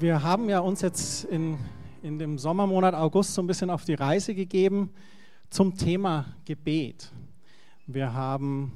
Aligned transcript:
Wir 0.00 0.22
haben 0.22 0.48
ja 0.48 0.60
uns 0.60 0.80
jetzt 0.80 1.24
in, 1.24 1.58
in 2.02 2.18
dem 2.18 2.38
Sommermonat 2.38 2.94
August 2.94 3.34
so 3.34 3.42
ein 3.42 3.46
bisschen 3.46 3.68
auf 3.68 3.84
die 3.84 3.92
Reise 3.92 4.34
gegeben 4.34 4.94
zum 5.50 5.76
Thema 5.76 6.24
Gebet. 6.46 7.12
Wir 7.86 8.14
haben 8.14 8.72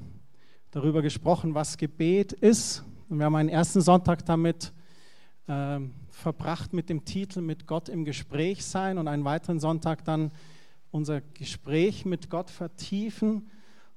darüber 0.71 1.01
gesprochen, 1.01 1.55
was 1.55 1.79
Gebet 1.79 2.35
ist. 2.35 2.85
Und 3.09 3.21
wir 3.21 3.25
haben 3.25 3.37
einen 3.37 3.49
ersten 3.49 3.81
Sonntag 3.81 4.27
damit 4.27 4.75
äh, 5.47 5.81
verbracht 6.11 6.75
mit 6.75 6.91
dem 6.91 7.07
Titel 7.07 7.41
Mit 7.41 7.67
Gott 7.67 7.89
im 7.89 8.05
Gespräch 8.05 8.63
sein 8.63 8.99
und 8.99 9.09
einen 9.09 9.25
weiteren 9.25 9.61
Sonntag 9.61 10.05
dann 10.05 10.31
unser 10.91 11.23
Gespräch 11.23 12.05
mit 12.05 12.29
Gott 12.29 12.51
vertiefen, 12.51 13.49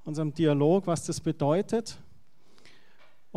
unserem 0.02 0.32
Dialog, 0.32 0.86
was 0.86 1.04
das 1.04 1.20
bedeutet. 1.20 1.98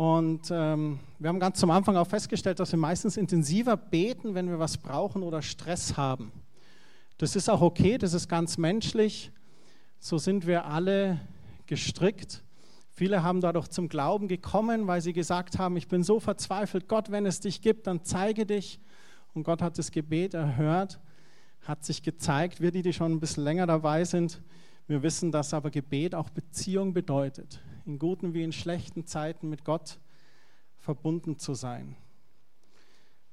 Und 0.02 0.50
ähm, 0.50 0.98
wir 1.20 1.28
haben 1.28 1.38
ganz 1.38 1.60
zum 1.60 1.70
Anfang 1.70 1.96
auch 1.96 2.08
festgestellt, 2.08 2.58
dass 2.58 2.72
wir 2.72 2.78
meistens 2.80 3.16
intensiver 3.16 3.76
beten, 3.76 4.34
wenn 4.34 4.48
wir 4.48 4.58
was 4.58 4.76
brauchen 4.76 5.22
oder 5.22 5.42
Stress 5.42 5.96
haben. 5.96 6.32
Das 7.18 7.36
ist 7.36 7.48
auch 7.48 7.60
okay, 7.60 7.98
das 7.98 8.12
ist 8.12 8.26
ganz 8.28 8.58
menschlich. 8.58 9.30
So 10.00 10.18
sind 10.18 10.44
wir 10.44 10.64
alle 10.64 11.20
gestrickt. 11.66 12.42
Viele 12.90 13.22
haben 13.22 13.40
dadurch 13.40 13.68
zum 13.68 13.88
Glauben 13.88 14.26
gekommen, 14.26 14.88
weil 14.88 15.00
sie 15.00 15.12
gesagt 15.12 15.60
haben, 15.60 15.76
ich 15.76 15.86
bin 15.86 16.02
so 16.02 16.18
verzweifelt, 16.18 16.88
Gott, 16.88 17.12
wenn 17.12 17.24
es 17.24 17.38
dich 17.38 17.60
gibt, 17.60 17.86
dann 17.86 18.02
zeige 18.02 18.44
dich. 18.44 18.80
Und 19.34 19.44
Gott 19.44 19.62
hat 19.62 19.78
das 19.78 19.92
Gebet 19.92 20.34
erhört, 20.34 20.98
hat 21.60 21.84
sich 21.84 22.02
gezeigt. 22.02 22.60
Wir, 22.60 22.72
die, 22.72 22.82
die 22.82 22.92
schon 22.92 23.12
ein 23.12 23.20
bisschen 23.20 23.44
länger 23.44 23.68
dabei 23.68 24.04
sind, 24.04 24.42
wir 24.88 25.04
wissen, 25.04 25.30
dass 25.30 25.54
aber 25.54 25.70
Gebet 25.70 26.16
auch 26.16 26.28
Beziehung 26.28 26.92
bedeutet 26.92 27.60
in 27.84 27.98
guten 27.98 28.34
wie 28.34 28.42
in 28.42 28.52
schlechten 28.52 29.06
Zeiten 29.06 29.48
mit 29.48 29.64
Gott 29.64 29.98
verbunden 30.78 31.38
zu 31.38 31.54
sein. 31.54 31.96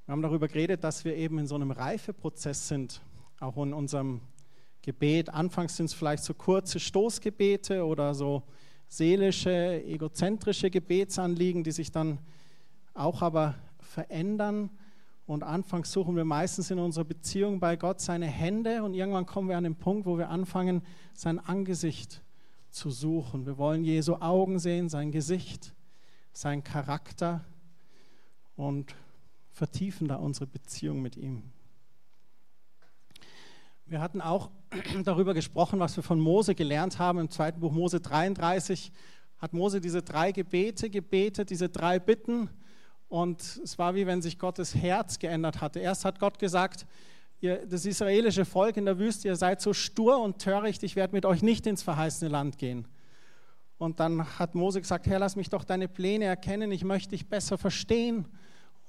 Wir 0.06 0.12
haben 0.12 0.22
darüber 0.22 0.48
geredet, 0.48 0.82
dass 0.82 1.04
wir 1.04 1.14
eben 1.16 1.38
in 1.38 1.46
so 1.46 1.54
einem 1.54 1.70
Reifeprozess 1.70 2.68
sind, 2.68 3.00
auch 3.38 3.56
in 3.58 3.72
unserem 3.72 4.20
Gebet. 4.82 5.28
Anfangs 5.28 5.76
sind 5.76 5.86
es 5.86 5.94
vielleicht 5.94 6.24
so 6.24 6.34
kurze 6.34 6.80
Stoßgebete 6.80 7.84
oder 7.84 8.14
so 8.14 8.42
seelische, 8.88 9.84
egozentrische 9.84 10.70
Gebetsanliegen, 10.70 11.62
die 11.62 11.72
sich 11.72 11.92
dann 11.92 12.18
auch 12.94 13.22
aber 13.22 13.54
verändern. 13.78 14.70
Und 15.26 15.44
anfangs 15.44 15.92
suchen 15.92 16.16
wir 16.16 16.24
meistens 16.24 16.72
in 16.72 16.80
unserer 16.80 17.04
Beziehung 17.04 17.60
bei 17.60 17.76
Gott 17.76 18.00
seine 18.00 18.26
Hände 18.26 18.82
und 18.82 18.94
irgendwann 18.94 19.26
kommen 19.26 19.48
wir 19.48 19.56
an 19.56 19.64
den 19.64 19.76
Punkt, 19.76 20.06
wo 20.06 20.18
wir 20.18 20.28
anfangen, 20.28 20.82
sein 21.14 21.38
Angesicht 21.38 22.20
zu 22.70 22.90
suchen. 22.90 23.46
Wir 23.46 23.58
wollen 23.58 23.84
Jesu 23.84 24.16
Augen 24.16 24.58
sehen, 24.58 24.88
sein 24.88 25.10
Gesicht, 25.10 25.74
sein 26.32 26.62
Charakter 26.62 27.44
und 28.56 28.94
vertiefen 29.50 30.08
da 30.08 30.16
unsere 30.16 30.46
Beziehung 30.46 31.02
mit 31.02 31.16
ihm. 31.16 31.42
Wir 33.86 34.00
hatten 34.00 34.20
auch 34.20 34.50
darüber 35.04 35.34
gesprochen, 35.34 35.80
was 35.80 35.96
wir 35.96 36.04
von 36.04 36.20
Mose 36.20 36.54
gelernt 36.54 36.98
haben. 36.98 37.18
Im 37.18 37.30
zweiten 37.30 37.60
Buch 37.60 37.72
Mose 37.72 38.00
33 38.00 38.92
hat 39.38 39.52
Mose 39.52 39.80
diese 39.80 40.02
drei 40.02 40.32
Gebete 40.32 40.90
gebetet, 40.90 41.50
diese 41.50 41.68
drei 41.68 41.98
Bitten. 41.98 42.48
Und 43.08 43.40
es 43.64 43.78
war 43.78 43.96
wie 43.96 44.06
wenn 44.06 44.22
sich 44.22 44.38
Gottes 44.38 44.76
Herz 44.76 45.18
geändert 45.18 45.60
hatte. 45.60 45.80
Erst 45.80 46.04
hat 46.04 46.20
Gott 46.20 46.38
gesagt, 46.38 46.86
ihr, 47.40 47.66
das 47.66 47.86
israelische 47.86 48.44
Volk 48.44 48.76
in 48.76 48.84
der 48.84 48.98
Wüste, 48.98 49.28
ihr 49.28 49.36
seid 49.36 49.60
so 49.60 49.72
stur 49.72 50.20
und 50.20 50.38
töricht, 50.38 50.82
ich 50.82 50.96
werde 50.96 51.14
mit 51.14 51.26
euch 51.26 51.42
nicht 51.42 51.66
ins 51.66 51.82
verheißene 51.82 52.30
Land 52.30 52.58
gehen. 52.58 52.86
Und 53.78 53.98
dann 53.98 54.38
hat 54.38 54.54
Mose 54.54 54.80
gesagt, 54.80 55.06
Herr, 55.06 55.18
lass 55.18 55.36
mich 55.36 55.48
doch 55.48 55.64
deine 55.64 55.88
Pläne 55.88 56.26
erkennen, 56.26 56.70
ich 56.70 56.84
möchte 56.84 57.10
dich 57.10 57.28
besser 57.28 57.56
verstehen. 57.56 58.26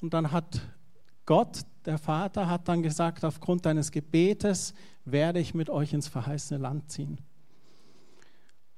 Und 0.02 0.14
dann 0.14 0.32
hat 0.32 0.60
Gott, 1.26 1.62
der 1.86 1.98
Vater, 1.98 2.50
hat 2.50 2.68
dann 2.68 2.84
gesagt, 2.84 3.24
aufgrund 3.24 3.66
deines 3.66 3.92
Gebetes 3.92 4.74
werde 5.06 5.40
ich 5.40 5.54
mit 5.54 5.70
euch 5.70 5.94
ins 5.94 6.08
verheißene 6.08 6.60
Land 6.60 6.92
ziehen. 6.92 7.20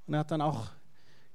Und 0.05 0.13
er 0.13 0.19
hat 0.19 0.31
dann 0.31 0.41
auch 0.41 0.67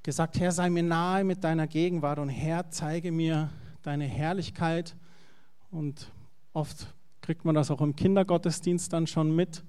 gesagt, 0.02 0.38
Herr, 0.38 0.52
sei 0.52 0.70
mir 0.70 0.82
nahe 0.82 1.24
mit 1.24 1.42
deiner 1.42 1.66
Gegenwart 1.66 2.18
und 2.18 2.28
Herr, 2.28 2.70
zeige 2.70 3.10
mir 3.10 3.50
deine 3.82 4.04
Herrlichkeit. 4.04 4.94
Und 5.70 6.10
oft 6.52 6.94
kriegt 7.28 7.44
man 7.44 7.54
das 7.54 7.70
auch 7.70 7.82
im 7.82 7.94
Kindergottesdienst 7.94 8.90
dann 8.90 9.06
schon 9.06 9.36
mit 9.36 9.62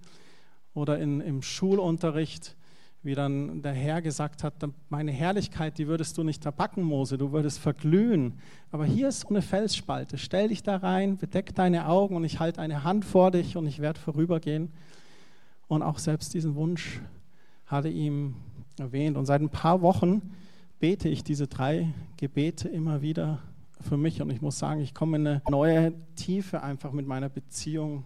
oder 0.74 0.98
in, 0.98 1.20
im 1.20 1.42
Schulunterricht, 1.42 2.56
wie 3.04 3.16
dann 3.16 3.62
der 3.62 3.74
Herr 3.74 4.02
gesagt 4.02 4.46
hat, 4.46 4.54
meine 4.88 5.12
Herrlichkeit, 5.12 5.78
die 5.78 5.90
würdest 5.90 6.18
du 6.18 6.24
nicht 6.24 6.42
verpacken, 6.42 6.84
Mose, 6.84 7.18
du 7.18 7.34
würdest 7.34 7.60
verglühen. 7.60 8.40
Aber 8.72 8.86
hier 8.86 9.10
ist 9.10 9.20
so 9.20 9.28
eine 9.28 9.42
Felsspalte, 9.42 10.18
stell 10.18 10.48
dich 10.48 10.64
da 10.64 10.78
rein, 10.78 11.18
bedeck 11.18 11.54
deine 11.54 11.88
Augen 11.88 12.16
und 12.16 12.24
ich 12.24 12.40
halte 12.40 12.62
eine 12.62 12.86
Hand 12.86 13.04
vor 13.04 13.30
dich 13.30 13.58
und 13.58 13.68
ich 13.68 13.80
werde 13.80 14.00
vorübergehen. 14.00 14.72
Und 15.68 15.84
auch 15.84 16.00
selbst 16.00 16.34
diesen 16.34 16.56
Wunsch 16.56 17.02
hatte 17.66 17.90
ihm 17.90 18.36
erwähnt. 18.78 19.18
Und 19.18 19.26
seit 19.26 19.42
ein 19.42 19.50
paar 19.50 19.82
Wochen 19.82 20.22
bete 20.80 21.10
ich 21.10 21.26
diese 21.26 21.48
drei 21.48 21.94
Gebete 22.16 22.70
immer 22.70 23.02
wieder 23.02 23.40
für 23.82 23.98
mich 23.98 24.22
und 24.22 24.30
ich 24.30 24.42
muss 24.42 24.60
sagen, 24.60 24.82
ich 24.82 24.94
komme 24.94 25.18
in 25.18 25.28
eine 25.28 25.42
neue 25.50 25.94
Tiefe 26.16 26.62
einfach 26.62 26.92
mit 26.92 27.08
meiner 27.08 27.30
Beziehung 27.30 28.06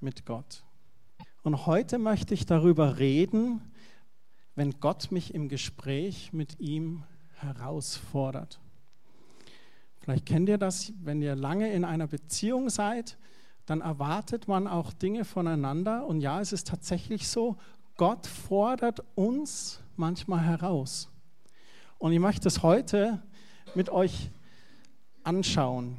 mit 0.00 0.26
Gott. 0.26 0.64
Und 1.42 1.66
heute 1.66 1.98
möchte 1.98 2.34
ich 2.34 2.46
darüber 2.46 2.98
reden, 2.98 3.60
wenn 4.54 4.80
Gott 4.80 5.10
mich 5.10 5.34
im 5.34 5.48
Gespräch 5.48 6.32
mit 6.32 6.60
ihm 6.60 7.04
herausfordert. 7.34 8.60
Vielleicht 9.98 10.26
kennt 10.26 10.48
ihr 10.48 10.58
das, 10.58 10.92
wenn 11.02 11.22
ihr 11.22 11.34
lange 11.34 11.72
in 11.72 11.84
einer 11.84 12.06
Beziehung 12.06 12.70
seid, 12.70 13.18
dann 13.66 13.80
erwartet 13.80 14.48
man 14.48 14.66
auch 14.66 14.92
Dinge 14.92 15.24
voneinander. 15.24 16.06
Und 16.06 16.20
ja, 16.20 16.40
es 16.40 16.52
ist 16.52 16.68
tatsächlich 16.68 17.26
so, 17.28 17.56
Gott 17.96 18.26
fordert 18.26 19.02
uns 19.14 19.80
manchmal 19.96 20.40
heraus. 20.40 21.10
Und 21.98 22.12
ich 22.12 22.18
möchte 22.18 22.48
es 22.48 22.62
heute 22.62 23.22
mit 23.74 23.88
euch 23.88 24.30
anschauen. 25.24 25.98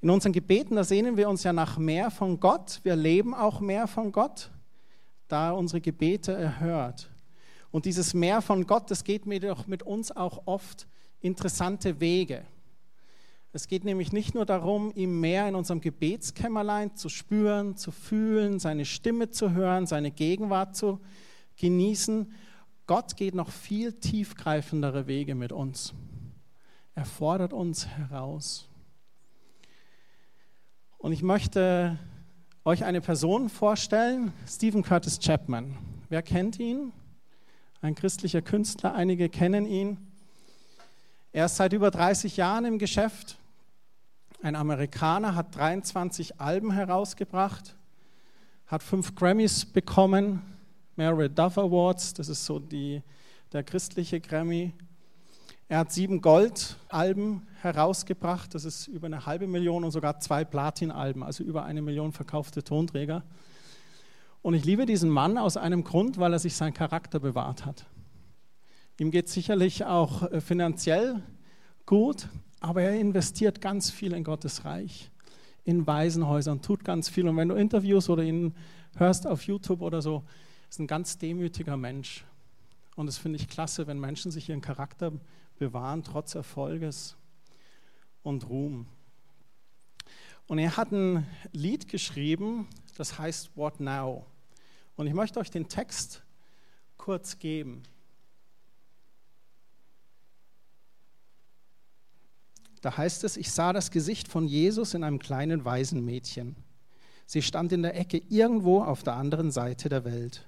In 0.00 0.10
unseren 0.10 0.32
Gebeten, 0.32 0.76
da 0.76 0.84
sehnen 0.84 1.16
wir 1.16 1.28
uns 1.28 1.44
ja 1.44 1.52
nach 1.52 1.78
mehr 1.78 2.10
von 2.10 2.38
Gott. 2.38 2.80
Wir 2.82 2.94
leben 2.94 3.34
auch 3.34 3.60
mehr 3.60 3.86
von 3.86 4.12
Gott, 4.12 4.50
da 5.28 5.48
er 5.48 5.56
unsere 5.56 5.80
Gebete 5.80 6.32
erhört. 6.32 7.10
Und 7.70 7.86
dieses 7.86 8.14
Mehr 8.14 8.40
von 8.42 8.66
Gott, 8.66 8.90
das 8.90 9.02
geht 9.02 9.26
mir 9.26 9.40
doch 9.40 9.66
mit 9.66 9.82
uns 9.82 10.14
auch 10.14 10.42
oft 10.46 10.86
interessante 11.20 12.00
Wege. 12.00 12.44
Es 13.52 13.66
geht 13.66 13.84
nämlich 13.84 14.12
nicht 14.12 14.34
nur 14.34 14.44
darum, 14.44 14.92
ihm 14.94 15.20
mehr 15.20 15.48
in 15.48 15.54
unserem 15.54 15.80
Gebetskämmerlein 15.80 16.96
zu 16.96 17.08
spüren, 17.08 17.76
zu 17.76 17.90
fühlen, 17.90 18.58
seine 18.58 18.84
Stimme 18.84 19.30
zu 19.30 19.52
hören, 19.52 19.86
seine 19.86 20.10
Gegenwart 20.10 20.76
zu 20.76 21.00
genießen. 21.56 22.32
Gott 22.86 23.16
geht 23.16 23.34
noch 23.34 23.50
viel 23.50 23.92
tiefgreifendere 23.92 25.06
Wege 25.06 25.34
mit 25.34 25.52
uns. 25.52 25.94
Er 26.96 27.04
fordert 27.04 27.52
uns 27.52 27.88
heraus. 27.88 28.68
Und 30.96 31.12
ich 31.12 31.22
möchte 31.22 31.98
euch 32.64 32.84
eine 32.84 33.00
Person 33.00 33.48
vorstellen, 33.48 34.32
Stephen 34.46 34.84
Curtis 34.84 35.18
Chapman. 35.18 35.76
Wer 36.08 36.22
kennt 36.22 36.60
ihn? 36.60 36.92
Ein 37.82 37.96
christlicher 37.96 38.42
Künstler, 38.42 38.94
einige 38.94 39.28
kennen 39.28 39.66
ihn. 39.66 39.98
Er 41.32 41.46
ist 41.46 41.56
seit 41.56 41.72
über 41.72 41.90
30 41.90 42.36
Jahren 42.36 42.64
im 42.64 42.78
Geschäft. 42.78 43.38
Ein 44.40 44.54
Amerikaner 44.54 45.34
hat 45.34 45.56
23 45.56 46.40
Alben 46.40 46.70
herausgebracht, 46.70 47.74
hat 48.66 48.84
fünf 48.84 49.16
Grammys 49.16 49.66
bekommen, 49.66 50.42
mehrere 50.94 51.28
Duff 51.28 51.58
Awards, 51.58 52.14
das 52.14 52.28
ist 52.28 52.44
so 52.44 52.60
die, 52.60 53.02
der 53.52 53.64
christliche 53.64 54.20
Grammy. 54.20 54.72
Er 55.66 55.78
hat 55.78 55.92
sieben 55.92 56.20
Goldalben 56.20 57.46
herausgebracht, 57.62 58.54
das 58.54 58.66
ist 58.66 58.86
über 58.86 59.06
eine 59.06 59.24
halbe 59.24 59.46
Million 59.46 59.82
und 59.82 59.92
sogar 59.92 60.20
zwei 60.20 60.44
Platinalben, 60.44 61.22
also 61.22 61.42
über 61.42 61.64
eine 61.64 61.80
Million 61.80 62.12
verkaufte 62.12 62.62
Tonträger. 62.62 63.24
Und 64.42 64.52
ich 64.52 64.66
liebe 64.66 64.84
diesen 64.84 65.08
Mann 65.08 65.38
aus 65.38 65.56
einem 65.56 65.82
Grund, 65.82 66.18
weil 66.18 66.34
er 66.34 66.38
sich 66.38 66.54
seinen 66.54 66.74
Charakter 66.74 67.18
bewahrt 67.18 67.64
hat. 67.64 67.86
Ihm 69.00 69.10
geht 69.10 69.30
sicherlich 69.30 69.86
auch 69.86 70.30
äh, 70.30 70.42
finanziell 70.42 71.22
gut, 71.86 72.28
aber 72.60 72.82
er 72.82 73.00
investiert 73.00 73.62
ganz 73.62 73.90
viel 73.90 74.12
in 74.12 74.22
Gottes 74.22 74.66
Reich, 74.66 75.10
in 75.64 75.86
Waisenhäusern, 75.86 76.60
tut 76.60 76.84
ganz 76.84 77.08
viel. 77.08 77.26
Und 77.26 77.38
wenn 77.38 77.48
du 77.48 77.54
Interviews 77.54 78.10
oder 78.10 78.22
ihn 78.22 78.54
hörst 78.96 79.26
auf 79.26 79.44
YouTube 79.44 79.80
oder 79.80 80.02
so, 80.02 80.24
ist 80.68 80.78
ein 80.78 80.86
ganz 80.86 81.16
demütiger 81.16 81.78
Mensch. 81.78 82.24
Und 82.96 83.06
das 83.06 83.16
finde 83.16 83.38
ich 83.38 83.48
klasse, 83.48 83.86
wenn 83.86 83.98
Menschen 83.98 84.30
sich 84.30 84.50
ihren 84.50 84.60
Charakter 84.60 85.12
bewahren, 85.58 86.02
trotz 86.02 86.34
Erfolges 86.34 87.16
und 88.22 88.48
Ruhm. 88.48 88.86
Und 90.46 90.58
er 90.58 90.76
hat 90.76 90.92
ein 90.92 91.26
Lied 91.52 91.88
geschrieben, 91.88 92.68
das 92.96 93.18
heißt 93.18 93.56
What 93.56 93.80
Now? 93.80 94.26
Und 94.96 95.06
ich 95.06 95.14
möchte 95.14 95.40
euch 95.40 95.50
den 95.50 95.68
Text 95.68 96.22
kurz 96.96 97.38
geben. 97.38 97.82
da 102.84 102.98
heißt 102.98 103.24
es, 103.24 103.38
ich 103.38 103.50
sah 103.50 103.72
das 103.72 103.90
Gesicht 103.90 104.28
von 104.28 104.46
Jesus 104.46 104.92
in 104.92 105.04
einem 105.04 105.18
kleinen 105.18 105.64
Waisenmädchen. 105.64 106.54
Sie 107.24 107.40
stand 107.40 107.72
in 107.72 107.80
der 107.82 107.98
Ecke 107.98 108.18
irgendwo 108.28 108.82
auf 108.82 109.02
der 109.02 109.14
anderen 109.14 109.50
Seite 109.50 109.88
der 109.88 110.04
Welt. 110.04 110.46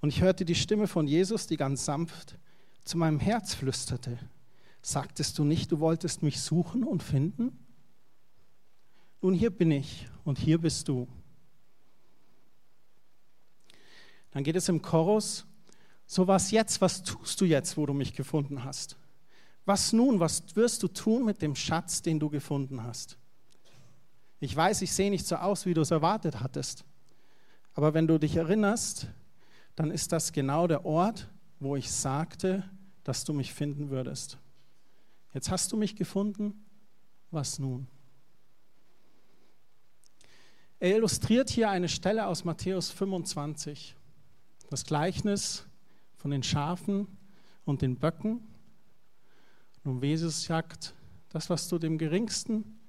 Und 0.00 0.08
ich 0.08 0.22
hörte 0.22 0.46
die 0.46 0.54
Stimme 0.54 0.86
von 0.86 1.06
Jesus, 1.06 1.46
die 1.46 1.58
ganz 1.58 1.84
sanft 1.84 2.38
zu 2.84 2.98
meinem 2.98 3.20
Herz 3.20 3.54
flüsterte. 3.54 4.18
Sagtest 4.80 5.38
du 5.38 5.44
nicht, 5.44 5.70
du 5.70 5.80
wolltest 5.80 6.22
mich 6.22 6.40
suchen 6.40 6.84
und 6.84 7.02
finden? 7.02 7.58
Nun 9.20 9.34
hier 9.34 9.50
bin 9.50 9.70
ich 9.70 10.08
und 10.24 10.38
hier 10.38 10.58
bist 10.58 10.88
du. 10.88 11.06
Dann 14.32 14.42
geht 14.42 14.56
es 14.56 14.68
im 14.68 14.82
Chorus, 14.82 15.44
so 16.06 16.26
was 16.26 16.50
jetzt, 16.50 16.80
was 16.80 17.02
tust 17.02 17.40
du 17.40 17.44
jetzt, 17.44 17.76
wo 17.76 17.86
du 17.86 17.92
mich 17.92 18.14
gefunden 18.14 18.64
hast? 18.64 18.96
Was 19.64 19.92
nun, 19.92 20.18
was 20.18 20.56
wirst 20.56 20.82
du 20.82 20.88
tun 20.88 21.24
mit 21.24 21.40
dem 21.40 21.54
Schatz, 21.54 22.02
den 22.02 22.18
du 22.18 22.28
gefunden 22.28 22.82
hast? 22.82 23.16
Ich 24.40 24.56
weiß, 24.56 24.82
ich 24.82 24.92
sehe 24.92 25.10
nicht 25.10 25.26
so 25.26 25.36
aus, 25.36 25.66
wie 25.66 25.74
du 25.74 25.82
es 25.82 25.92
erwartet 25.92 26.40
hattest. 26.40 26.84
Aber 27.74 27.94
wenn 27.94 28.08
du 28.08 28.18
dich 28.18 28.34
erinnerst, 28.34 29.06
dann 29.76 29.92
ist 29.92 30.10
das 30.10 30.32
genau 30.32 30.66
der 30.66 30.84
Ort, 30.84 31.28
wo 31.62 31.76
ich 31.76 31.90
sagte, 31.90 32.64
dass 33.04 33.24
du 33.24 33.32
mich 33.32 33.52
finden 33.52 33.90
würdest. 33.90 34.38
Jetzt 35.32 35.50
hast 35.50 35.72
du 35.72 35.76
mich 35.76 35.96
gefunden, 35.96 36.64
was 37.30 37.58
nun? 37.58 37.86
Er 40.80 40.96
illustriert 40.96 41.48
hier 41.48 41.70
eine 41.70 41.88
Stelle 41.88 42.26
aus 42.26 42.44
Matthäus 42.44 42.90
25, 42.90 43.94
das 44.68 44.84
Gleichnis 44.84 45.64
von 46.16 46.32
den 46.32 46.42
Schafen 46.42 47.06
und 47.64 47.82
den 47.82 47.96
Böcken. 47.96 48.40
Und 49.84 50.02
Jesus 50.02 50.42
sagt, 50.42 50.94
das, 51.28 51.48
was 51.48 51.68
du 51.68 51.78
dem 51.78 51.98
Geringsten 51.98 52.80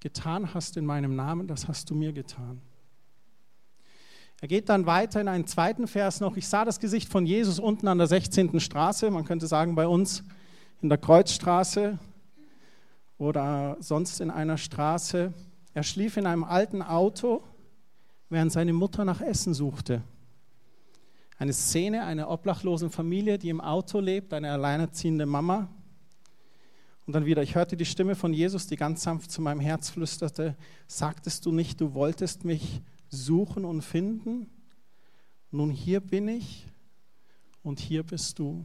getan 0.00 0.54
hast 0.54 0.76
in 0.78 0.86
meinem 0.86 1.14
Namen, 1.14 1.46
das 1.46 1.68
hast 1.68 1.90
du 1.90 1.94
mir 1.94 2.12
getan. 2.12 2.62
Er 4.40 4.48
geht 4.48 4.68
dann 4.68 4.86
weiter 4.86 5.20
in 5.20 5.28
einen 5.28 5.46
zweiten 5.46 5.86
Vers 5.86 6.20
noch. 6.20 6.36
Ich 6.36 6.48
sah 6.48 6.64
das 6.64 6.80
Gesicht 6.80 7.08
von 7.08 7.24
Jesus 7.24 7.58
unten 7.58 7.88
an 7.88 7.98
der 7.98 8.06
16. 8.06 8.60
Straße, 8.60 9.10
man 9.10 9.24
könnte 9.24 9.46
sagen 9.46 9.74
bei 9.74 9.86
uns 9.86 10.22
in 10.82 10.88
der 10.88 10.98
Kreuzstraße 10.98 11.98
oder 13.16 13.76
sonst 13.80 14.20
in 14.20 14.30
einer 14.30 14.58
Straße. 14.58 15.32
Er 15.72 15.82
schlief 15.82 16.16
in 16.16 16.26
einem 16.26 16.44
alten 16.44 16.82
Auto, 16.82 17.42
während 18.28 18.52
seine 18.52 18.72
Mutter 18.72 19.04
nach 19.04 19.20
Essen 19.20 19.54
suchte. 19.54 20.02
Eine 21.38 21.52
Szene 21.52 22.04
einer 22.04 22.30
obdachlosen 22.30 22.90
Familie, 22.90 23.38
die 23.38 23.48
im 23.48 23.60
Auto 23.60 23.98
lebt, 23.98 24.32
eine 24.34 24.52
alleinerziehende 24.52 25.26
Mama, 25.26 25.68
und 27.06 27.12
dann 27.12 27.26
wieder, 27.26 27.42
ich 27.42 27.54
hörte 27.54 27.76
die 27.76 27.84
Stimme 27.84 28.14
von 28.14 28.32
Jesus, 28.32 28.66
die 28.66 28.76
ganz 28.76 29.02
sanft 29.02 29.30
zu 29.30 29.42
meinem 29.42 29.60
Herz 29.60 29.90
flüsterte, 29.90 30.56
sagtest 30.86 31.44
du 31.44 31.52
nicht, 31.52 31.80
du 31.80 31.92
wolltest 31.92 32.44
mich 32.44 32.80
suchen 33.08 33.64
und 33.64 33.82
finden? 33.82 34.50
Nun 35.50 35.70
hier 35.70 36.00
bin 36.00 36.28
ich 36.28 36.66
und 37.62 37.80
hier 37.80 38.02
bist 38.02 38.38
du. 38.38 38.64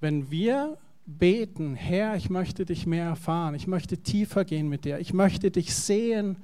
Wenn 0.00 0.30
wir 0.30 0.78
beten, 1.06 1.74
Herr, 1.74 2.16
ich 2.16 2.30
möchte 2.30 2.64
dich 2.64 2.86
mehr 2.86 3.06
erfahren, 3.06 3.54
ich 3.54 3.66
möchte 3.66 3.98
tiefer 3.98 4.44
gehen 4.44 4.68
mit 4.68 4.84
dir, 4.84 4.98
ich 4.98 5.12
möchte 5.12 5.50
dich 5.50 5.74
sehen, 5.74 6.36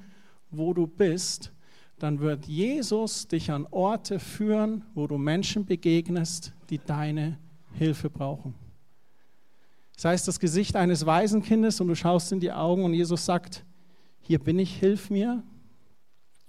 wo 0.51 0.73
du 0.73 0.87
bist, 0.87 1.51
dann 1.99 2.19
wird 2.19 2.45
Jesus 2.45 3.27
dich 3.27 3.51
an 3.51 3.67
Orte 3.71 4.19
führen, 4.19 4.83
wo 4.93 5.07
du 5.07 5.17
Menschen 5.17 5.65
begegnest, 5.65 6.51
die 6.69 6.79
deine 6.79 7.37
Hilfe 7.73 8.09
brauchen. 8.09 8.53
Sei 9.97 10.13
es 10.13 10.25
das 10.25 10.39
Gesicht 10.39 10.75
eines 10.75 11.05
Waisenkindes 11.05 11.79
und 11.79 11.87
du 11.87 11.95
schaust 11.95 12.31
in 12.31 12.39
die 12.39 12.51
Augen 12.51 12.83
und 12.83 12.93
Jesus 12.93 13.25
sagt, 13.25 13.64
hier 14.25 14.39
bin 14.39 14.57
ich, 14.57 14.75
hilf 14.79 15.11
mir. 15.11 15.43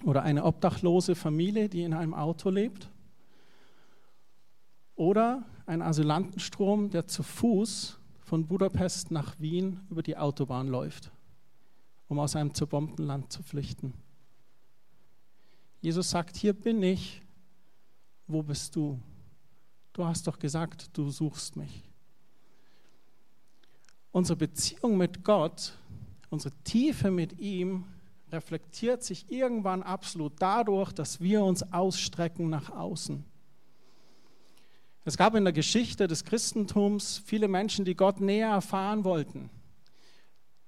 Oder 0.04 0.22
eine 0.22 0.44
obdachlose 0.44 1.14
Familie, 1.14 1.68
die 1.68 1.82
in 1.82 1.92
einem 1.92 2.14
Auto 2.14 2.48
lebt. 2.48 2.90
Oder 4.94 5.44
ein 5.66 5.82
Asylantenstrom, 5.82 6.88
der 6.88 7.06
zu 7.06 7.22
Fuß 7.22 7.98
von 8.20 8.46
Budapest 8.46 9.10
nach 9.10 9.38
Wien 9.38 9.80
über 9.90 10.02
die 10.02 10.16
Autobahn 10.16 10.68
läuft, 10.68 11.12
um 12.08 12.18
aus 12.18 12.34
einem 12.34 12.54
zerbombten 12.54 13.04
Land 13.04 13.30
zu 13.30 13.42
flüchten. 13.42 13.92
Jesus 15.82 16.10
sagt, 16.10 16.36
hier 16.36 16.54
bin 16.54 16.82
ich, 16.82 17.20
wo 18.26 18.42
bist 18.42 18.74
du? 18.74 18.98
Du 19.92 20.04
hast 20.04 20.26
doch 20.26 20.38
gesagt, 20.38 20.96
du 20.96 21.10
suchst 21.10 21.56
mich. 21.56 21.84
Unsere 24.12 24.36
Beziehung 24.36 24.96
mit 24.96 25.22
Gott, 25.22 25.76
unsere 26.30 26.54
Tiefe 26.64 27.10
mit 27.10 27.38
ihm 27.38 27.84
reflektiert 28.32 29.02
sich 29.02 29.30
irgendwann 29.30 29.82
absolut 29.82 30.32
dadurch, 30.38 30.92
dass 30.92 31.20
wir 31.20 31.42
uns 31.44 31.72
ausstrecken 31.72 32.50
nach 32.50 32.70
außen. 32.70 33.24
Es 35.04 35.16
gab 35.16 35.36
in 35.36 35.44
der 35.44 35.52
Geschichte 35.52 36.08
des 36.08 36.24
Christentums 36.24 37.22
viele 37.24 37.46
Menschen, 37.46 37.84
die 37.84 37.94
Gott 37.94 38.20
näher 38.20 38.48
erfahren 38.48 39.04
wollten, 39.04 39.50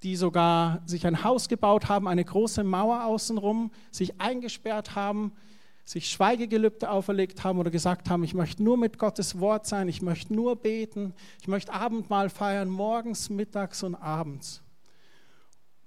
die 0.04 0.14
sogar 0.14 0.80
sich 0.86 1.06
ein 1.08 1.24
Haus 1.24 1.48
gebaut 1.48 1.88
haben, 1.88 2.06
eine 2.06 2.24
große 2.24 2.62
Mauer 2.62 3.04
außenrum, 3.04 3.72
sich 3.90 4.20
eingesperrt 4.20 4.94
haben, 4.94 5.32
sich 5.84 6.08
Schweigegelübde 6.08 6.88
auferlegt 6.88 7.42
haben 7.42 7.58
oder 7.58 7.72
gesagt 7.72 8.10
haben, 8.10 8.22
ich 8.22 8.34
möchte 8.34 8.62
nur 8.62 8.76
mit 8.76 8.98
Gottes 8.98 9.40
Wort 9.40 9.66
sein, 9.66 9.88
ich 9.88 10.02
möchte 10.02 10.32
nur 10.32 10.54
beten, 10.54 11.14
ich 11.40 11.48
möchte 11.48 11.72
Abendmahl 11.72 12.30
feiern, 12.30 12.68
morgens, 12.68 13.30
mittags 13.30 13.82
und 13.82 13.96
abends. 13.96 14.62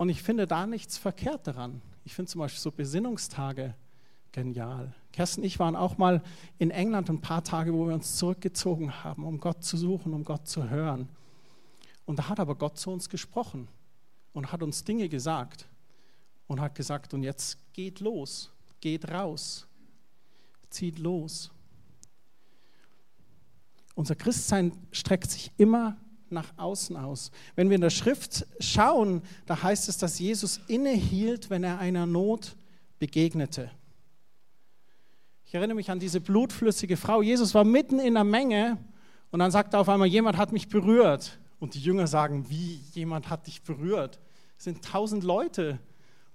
Und 0.02 0.10
ich 0.10 0.24
finde 0.24 0.48
da 0.48 0.66
nichts 0.66 0.98
verkehrt 0.98 1.46
daran. 1.46 1.80
Ich 2.06 2.16
finde 2.16 2.32
zum 2.32 2.40
Beispiel 2.40 2.60
so 2.60 2.72
Besinnungstage 2.72 3.76
genial. 4.32 4.96
Kerstin 5.14 5.44
und 5.44 5.48
ich 5.48 5.60
waren 5.60 5.76
auch 5.76 6.00
mal 6.00 6.24
in 6.58 6.72
England 6.72 7.12
ein 7.12 7.22
paar 7.22 7.44
Tage, 7.44 7.72
wo 7.72 7.86
wir 7.86 7.94
uns 7.94 8.18
zurückgezogen 8.18 9.04
haben, 9.04 9.24
um 9.24 9.40
Gott 9.40 9.64
zu 9.64 9.78
suchen, 9.78 10.16
um 10.16 10.24
Gott 10.24 10.48
zu 10.48 10.68
hören. 10.68 11.08
Und 12.06 12.18
da 12.18 12.30
hat 12.30 12.40
aber 12.40 12.56
Gott 12.56 12.80
zu 12.80 12.90
uns 12.90 13.10
gesprochen 13.10 13.68
und 14.34 14.52
hat 14.52 14.64
uns 14.64 14.84
Dinge 14.84 15.08
gesagt 15.08 15.68
und 16.48 16.60
hat 16.60 16.74
gesagt, 16.74 17.14
und 17.14 17.22
jetzt 17.22 17.60
geht 17.72 18.00
los, 18.00 18.52
geht 18.80 19.08
raus, 19.08 19.68
zieht 20.72 20.98
los. 20.98 21.52
Unser 23.94 24.16
Christsein 24.16 24.72
streckt 24.92 25.30
sich 25.30 25.52
immer 25.58 25.96
nach 26.32 26.54
außen 26.58 26.96
aus. 26.96 27.32
Wenn 27.56 27.70
wir 27.70 27.76
in 27.76 27.82
der 27.82 27.90
Schrift 27.90 28.46
schauen, 28.60 29.22
da 29.46 29.62
heißt 29.62 29.90
es, 29.90 29.98
dass 29.98 30.20
Jesus 30.20 30.62
innehielt, 30.68 31.50
wenn 31.50 31.64
er 31.64 31.80
einer 31.80 32.06
Not 32.06 32.56
begegnete. 33.00 33.72
Ich 35.46 35.54
erinnere 35.54 35.76
mich 35.76 35.92
an 35.92 36.00
diese 36.00 36.22
blutflüssige 36.22 36.98
Frau. 36.98 37.22
Jesus 37.22 37.54
war 37.54 37.64
mitten 37.64 38.00
in 38.00 38.14
der 38.14 38.24
Menge 38.24 38.78
und 39.32 39.40
dann 39.40 39.52
sagt 39.52 39.74
er 39.74 39.82
auf 39.82 39.90
einmal, 39.90 40.08
jemand 40.08 40.38
hat 40.38 40.52
mich 40.52 40.70
berührt. 40.70 41.40
Und 41.60 41.76
die 41.76 41.82
Jünger 41.82 42.08
sagen, 42.08 42.50
wie, 42.50 42.82
jemand 42.94 43.30
hat 43.30 43.48
dich 43.48 43.62
berührt? 43.62 44.20
Es 44.58 44.64
sind 44.64 44.84
tausend 44.84 45.24
Leute 45.24 45.80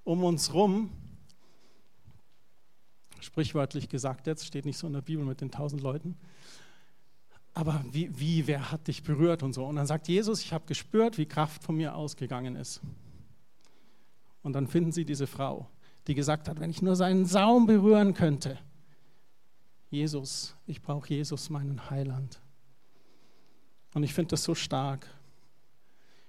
um 0.04 0.22
uns 0.22 0.54
rum 0.54 0.90
sprichwörtlich 3.26 3.88
gesagt 3.88 4.26
jetzt, 4.26 4.46
steht 4.46 4.64
nicht 4.64 4.78
so 4.78 4.86
in 4.86 4.92
der 4.92 5.02
Bibel 5.02 5.24
mit 5.24 5.40
den 5.40 5.50
tausend 5.50 5.82
Leuten. 5.82 6.16
Aber 7.56 7.82
wie, 7.90 8.10
wie, 8.20 8.46
wer 8.46 8.70
hat 8.70 8.86
dich 8.86 9.02
berührt 9.02 9.42
und 9.42 9.54
so? 9.54 9.64
Und 9.64 9.76
dann 9.76 9.86
sagt 9.86 10.08
Jesus, 10.08 10.42
ich 10.42 10.52
habe 10.52 10.66
gespürt, 10.66 11.16
wie 11.16 11.24
Kraft 11.24 11.64
von 11.64 11.74
mir 11.74 11.94
ausgegangen 11.94 12.54
ist. 12.54 12.82
Und 14.42 14.52
dann 14.52 14.66
finden 14.66 14.92
sie 14.92 15.06
diese 15.06 15.26
Frau, 15.26 15.66
die 16.06 16.14
gesagt 16.14 16.50
hat, 16.50 16.60
wenn 16.60 16.68
ich 16.68 16.82
nur 16.82 16.96
seinen 16.96 17.24
Saum 17.24 17.64
berühren 17.64 18.12
könnte. 18.12 18.58
Jesus, 19.88 20.54
ich 20.66 20.82
brauche 20.82 21.08
Jesus, 21.08 21.48
meinen 21.48 21.88
Heiland. 21.88 22.42
Und 23.94 24.02
ich 24.02 24.12
finde 24.12 24.32
das 24.32 24.44
so 24.44 24.54
stark. 24.54 25.06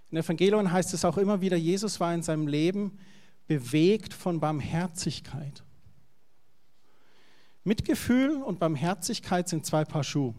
In 0.10 0.18
Evangelien 0.18 0.72
heißt 0.72 0.94
es 0.94 1.04
auch 1.04 1.18
immer 1.18 1.42
wieder, 1.42 1.58
Jesus 1.58 2.00
war 2.00 2.14
in 2.14 2.24
seinem 2.24 2.48
Leben 2.48 3.00
bewegt 3.48 4.14
von 4.14 4.40
Barmherzigkeit. 4.40 5.62
Mitgefühl 7.66 8.42
und 8.42 8.60
Barmherzigkeit 8.60 9.50
sind 9.50 9.66
zwei 9.66 9.84
Paar 9.84 10.06
Schuhe. 10.06 10.34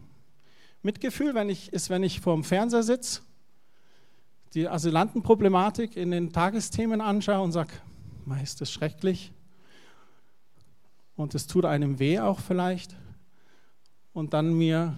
Mitgefühl 0.81 1.35
wenn 1.35 1.49
ich, 1.49 1.73
ist, 1.73 1.89
wenn 1.89 2.03
ich 2.03 2.21
vor 2.21 2.33
dem 2.33 2.43
Fernseher 2.43 2.83
sitze, 2.83 3.21
die 4.53 4.67
Asylantenproblematik 4.67 5.95
in 5.95 6.11
den 6.11 6.31
Tagesthemen 6.31 7.01
anschaue 7.01 7.43
und 7.43 7.51
sage, 7.51 7.73
ist 8.41 8.61
das 8.61 8.71
schrecklich. 8.71 9.31
Und 11.15 11.35
es 11.35 11.47
tut 11.47 11.65
einem 11.65 11.99
weh 11.99 12.19
auch 12.19 12.39
vielleicht. 12.39 12.95
Und 14.13 14.33
dann 14.33 14.53
mir 14.53 14.97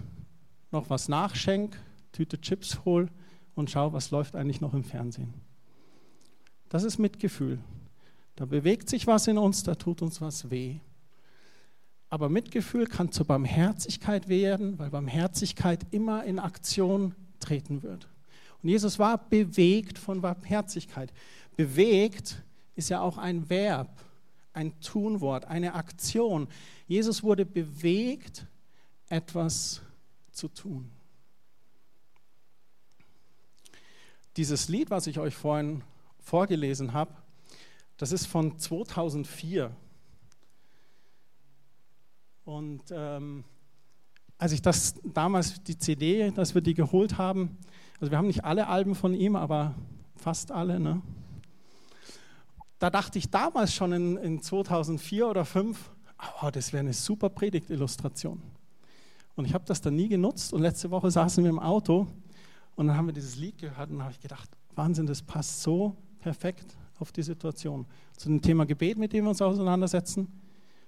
noch 0.70 0.88
was 0.90 1.08
nachschenk, 1.08 1.76
Tüte 2.12 2.40
Chips 2.40 2.84
hol 2.84 3.08
und 3.54 3.70
schaue, 3.70 3.92
was 3.92 4.10
läuft 4.10 4.36
eigentlich 4.36 4.60
noch 4.60 4.74
im 4.74 4.84
Fernsehen. 4.84 5.34
Das 6.68 6.84
ist 6.84 6.98
Mitgefühl. 6.98 7.58
Da 8.36 8.44
bewegt 8.44 8.88
sich 8.88 9.06
was 9.06 9.26
in 9.26 9.38
uns, 9.38 9.62
da 9.62 9.74
tut 9.74 10.02
uns 10.02 10.20
was 10.20 10.50
weh. 10.50 10.80
Aber 12.12 12.28
Mitgefühl 12.28 12.86
kann 12.86 13.10
zur 13.10 13.26
Barmherzigkeit 13.26 14.28
werden, 14.28 14.78
weil 14.78 14.90
Barmherzigkeit 14.90 15.86
immer 15.92 16.24
in 16.24 16.38
Aktion 16.38 17.14
treten 17.40 17.82
wird. 17.82 18.06
Und 18.62 18.68
Jesus 18.68 18.98
war 18.98 19.16
bewegt 19.30 19.96
von 19.96 20.20
Barmherzigkeit. 20.20 21.10
Bewegt 21.56 22.42
ist 22.74 22.90
ja 22.90 23.00
auch 23.00 23.16
ein 23.16 23.48
Verb, 23.48 24.04
ein 24.52 24.78
Tunwort, 24.80 25.46
eine 25.46 25.72
Aktion. 25.72 26.48
Jesus 26.86 27.22
wurde 27.22 27.46
bewegt, 27.46 28.46
etwas 29.08 29.80
zu 30.32 30.48
tun. 30.48 30.90
Dieses 34.36 34.68
Lied, 34.68 34.90
was 34.90 35.06
ich 35.06 35.18
euch 35.18 35.34
vorhin 35.34 35.82
vorgelesen 36.18 36.92
habe, 36.92 37.14
das 37.96 38.12
ist 38.12 38.26
von 38.26 38.58
2004. 38.58 39.74
Und 42.44 42.82
ähm, 42.90 43.44
als 44.38 44.52
ich 44.52 44.62
das 44.62 44.94
damals, 45.04 45.62
die 45.62 45.78
CD, 45.78 46.30
dass 46.30 46.54
wir 46.54 46.62
die 46.62 46.74
geholt 46.74 47.18
haben, 47.18 47.58
also 48.00 48.10
wir 48.10 48.18
haben 48.18 48.26
nicht 48.26 48.44
alle 48.44 48.66
Alben 48.66 48.94
von 48.94 49.14
ihm, 49.14 49.36
aber 49.36 49.74
fast 50.16 50.50
alle, 50.50 50.80
ne? 50.80 51.00
da 52.82 52.90
dachte 52.90 53.16
ich 53.16 53.30
damals 53.30 53.72
schon 53.72 53.92
in, 53.92 54.16
in 54.16 54.42
2004 54.42 55.28
oder 55.28 55.44
2005, 55.44 55.92
oh, 56.42 56.50
das 56.50 56.72
wäre 56.72 56.80
eine 56.80 56.92
super 56.92 57.28
Predigtillustration. 57.30 58.42
Und 59.36 59.44
ich 59.44 59.54
habe 59.54 59.64
das 59.64 59.80
dann 59.80 59.94
nie 59.94 60.08
genutzt 60.08 60.52
und 60.52 60.62
letzte 60.62 60.90
Woche 60.90 61.08
saßen 61.08 61.44
wir 61.44 61.50
im 61.50 61.60
Auto 61.60 62.08
und 62.74 62.88
dann 62.88 62.96
haben 62.96 63.06
wir 63.06 63.12
dieses 63.12 63.36
Lied 63.36 63.58
gehört 63.58 63.90
und 63.90 64.02
habe 64.02 64.10
ich 64.10 64.20
gedacht, 64.20 64.50
Wahnsinn, 64.74 65.06
das 65.06 65.22
passt 65.22 65.62
so 65.62 65.96
perfekt 66.18 66.76
auf 66.98 67.12
die 67.12 67.22
Situation. 67.22 67.86
Zu 68.16 68.30
dem 68.30 68.42
Thema 68.42 68.66
Gebet, 68.66 68.98
mit 68.98 69.12
dem 69.12 69.26
wir 69.26 69.30
uns 69.30 69.40
auseinandersetzen, 69.40 70.26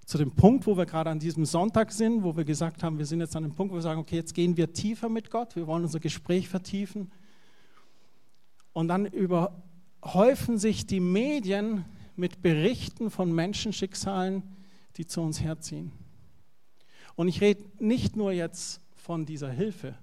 zu 0.04 0.18
dem 0.18 0.32
Punkt, 0.32 0.66
wo 0.66 0.76
wir 0.76 0.86
gerade 0.86 1.10
an 1.10 1.18
diesem 1.18 1.44
Sonntag 1.44 1.92
sind, 1.92 2.22
wo 2.22 2.36
wir 2.36 2.44
gesagt 2.44 2.82
haben, 2.82 2.98
wir 2.98 3.06
sind 3.06 3.20
jetzt 3.20 3.36
an 3.36 3.42
dem 3.42 3.54
Punkt, 3.54 3.72
wo 3.72 3.76
wir 3.76 3.82
sagen, 3.82 4.00
okay, 4.00 4.16
jetzt 4.16 4.34
gehen 4.34 4.56
wir 4.56 4.72
tiefer 4.72 5.08
mit 5.08 5.30
Gott, 5.30 5.56
wir 5.56 5.66
wollen 5.66 5.84
unser 5.84 6.00
Gespräch 6.00 6.48
vertiefen. 6.48 7.10
Und 8.72 8.88
dann 8.88 9.06
über 9.06 9.62
häufen 10.02 10.58
sich 10.58 10.86
die 10.86 11.00
Medien 11.00 11.84
mit 12.16 12.42
Berichten 12.42 13.10
von 13.10 13.32
Menschenschicksalen, 13.32 14.42
die 14.96 15.06
zu 15.06 15.22
uns 15.22 15.40
herziehen. 15.40 15.92
Und 17.16 17.28
ich 17.28 17.40
rede 17.40 17.64
nicht 17.78 18.16
nur 18.16 18.32
jetzt 18.32 18.80
von 18.94 19.24
dieser 19.24 19.50
Hilfe, 19.50 19.96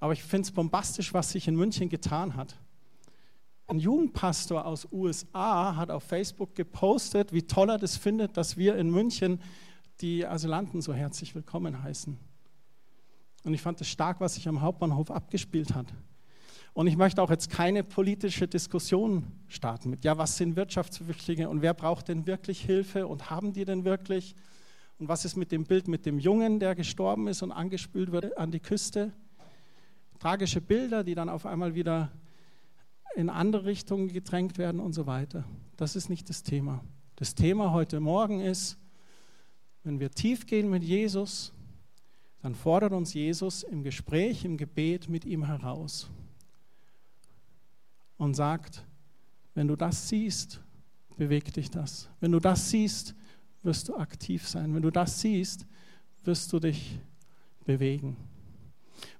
aber 0.00 0.12
ich 0.12 0.22
finde 0.22 0.46
es 0.46 0.52
bombastisch, 0.52 1.14
was 1.14 1.30
sich 1.30 1.48
in 1.48 1.56
München 1.56 1.88
getan 1.88 2.36
hat. 2.36 2.56
Ein 3.72 3.78
Jugendpastor 3.78 4.66
aus 4.66 4.86
USA 4.92 5.76
hat 5.76 5.90
auf 5.90 6.02
Facebook 6.02 6.54
gepostet, 6.54 7.32
wie 7.32 7.44
toll 7.44 7.70
er 7.70 7.78
das 7.78 7.96
findet, 7.96 8.36
dass 8.36 8.58
wir 8.58 8.76
in 8.76 8.90
München 8.90 9.40
die 10.02 10.26
Asylanten 10.26 10.82
so 10.82 10.92
herzlich 10.92 11.34
willkommen 11.34 11.82
heißen. 11.82 12.18
Und 13.44 13.54
ich 13.54 13.62
fand 13.62 13.80
es 13.80 13.88
stark, 13.88 14.20
was 14.20 14.34
sich 14.34 14.46
am 14.46 14.60
Hauptbahnhof 14.60 15.10
abgespielt 15.10 15.74
hat. 15.74 15.86
Und 16.74 16.86
ich 16.86 16.98
möchte 16.98 17.22
auch 17.22 17.30
jetzt 17.30 17.48
keine 17.48 17.82
politische 17.82 18.46
Diskussion 18.46 19.24
starten 19.48 19.88
mit, 19.88 20.04
ja, 20.04 20.18
was 20.18 20.36
sind 20.36 20.54
Wirtschaftsflüchtlinge 20.54 21.48
und 21.48 21.62
wer 21.62 21.72
braucht 21.72 22.08
denn 22.08 22.26
wirklich 22.26 22.60
Hilfe 22.60 23.06
und 23.06 23.30
haben 23.30 23.54
die 23.54 23.64
denn 23.64 23.86
wirklich? 23.86 24.34
Und 24.98 25.08
was 25.08 25.24
ist 25.24 25.36
mit 25.36 25.50
dem 25.50 25.64
Bild 25.64 25.88
mit 25.88 26.04
dem 26.04 26.18
Jungen, 26.18 26.60
der 26.60 26.74
gestorben 26.74 27.26
ist 27.26 27.40
und 27.40 27.52
angespült 27.52 28.12
wurde 28.12 28.36
an 28.36 28.50
die 28.50 28.60
Küste? 28.60 29.12
Tragische 30.18 30.60
Bilder, 30.60 31.04
die 31.04 31.14
dann 31.14 31.30
auf 31.30 31.46
einmal 31.46 31.74
wieder 31.74 32.12
in 33.16 33.30
andere 33.30 33.64
Richtungen 33.64 34.08
gedrängt 34.08 34.58
werden 34.58 34.80
und 34.80 34.92
so 34.92 35.06
weiter. 35.06 35.44
Das 35.76 35.96
ist 35.96 36.08
nicht 36.08 36.28
das 36.28 36.42
Thema. 36.42 36.84
Das 37.16 37.34
Thema 37.34 37.72
heute 37.72 38.00
Morgen 38.00 38.40
ist, 38.40 38.78
wenn 39.84 40.00
wir 40.00 40.10
tief 40.10 40.46
gehen 40.46 40.70
mit 40.70 40.82
Jesus, 40.82 41.52
dann 42.40 42.54
fordert 42.54 42.92
uns 42.92 43.14
Jesus 43.14 43.62
im 43.62 43.82
Gespräch, 43.82 44.44
im 44.44 44.56
Gebet 44.56 45.08
mit 45.08 45.24
ihm 45.24 45.44
heraus 45.44 46.10
und 48.16 48.34
sagt, 48.34 48.84
wenn 49.54 49.68
du 49.68 49.76
das 49.76 50.08
siehst, 50.08 50.60
bewegt 51.16 51.56
dich 51.56 51.70
das. 51.70 52.08
Wenn 52.20 52.32
du 52.32 52.40
das 52.40 52.70
siehst, 52.70 53.14
wirst 53.62 53.88
du 53.88 53.96
aktiv 53.96 54.48
sein. 54.48 54.74
Wenn 54.74 54.82
du 54.82 54.90
das 54.90 55.20
siehst, 55.20 55.66
wirst 56.24 56.52
du 56.52 56.58
dich 56.58 56.98
bewegen. 57.64 58.16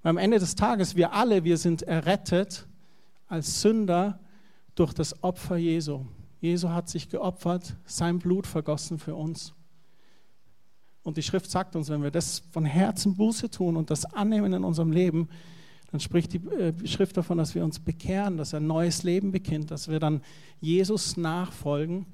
Weil 0.03 0.11
am 0.11 0.19
Ende 0.19 0.39
des 0.39 0.55
Tages, 0.55 0.97
wir 0.97 1.13
alle, 1.13 1.45
wir 1.45 1.57
sind 1.57 1.83
errettet 1.83 2.67
als 3.33 3.63
Sünder 3.63 4.21
durch 4.75 4.93
das 4.93 5.25
Opfer 5.25 5.57
Jesu. 5.57 6.05
Jesu 6.43 6.69
hat 6.69 6.91
sich 6.91 7.09
geopfert, 7.09 7.75
sein 7.87 8.19
Blut 8.19 8.47
vergossen 8.47 8.99
für 8.99 9.15
uns. 9.15 9.55
Und 11.03 11.17
die 11.17 11.23
Schrift 11.23 11.51
sagt 11.51 11.75
uns, 11.75 11.89
wenn 11.89 12.03
wir 12.03 12.11
das 12.11 12.43
von 12.51 12.67
Herzen 12.67 13.17
Buße 13.17 13.49
tun 13.51 13.77
und 13.77 13.89
das 13.89 14.05
annehmen 14.05 14.53
in 14.53 14.65
unserem 14.65 14.93
Leben, 14.93 15.31
dann 15.91 16.01
spricht 16.01 16.35
die 16.35 16.47
äh, 16.49 16.87
Schrift 16.87 17.17
davon, 17.17 17.39
dass 17.39 17.55
wir 17.55 17.65
uns 17.65 17.79
bekehren, 17.79 18.37
dass 18.37 18.53
er 18.53 18.61
ein 18.61 18.67
neues 18.67 19.03
Leben 19.03 19.33
beginnt, 19.33 19.71
dass 19.71 19.89
wir 19.89 19.99
dann 19.99 20.21
Jesus 20.61 21.17
nachfolgen 21.17 22.05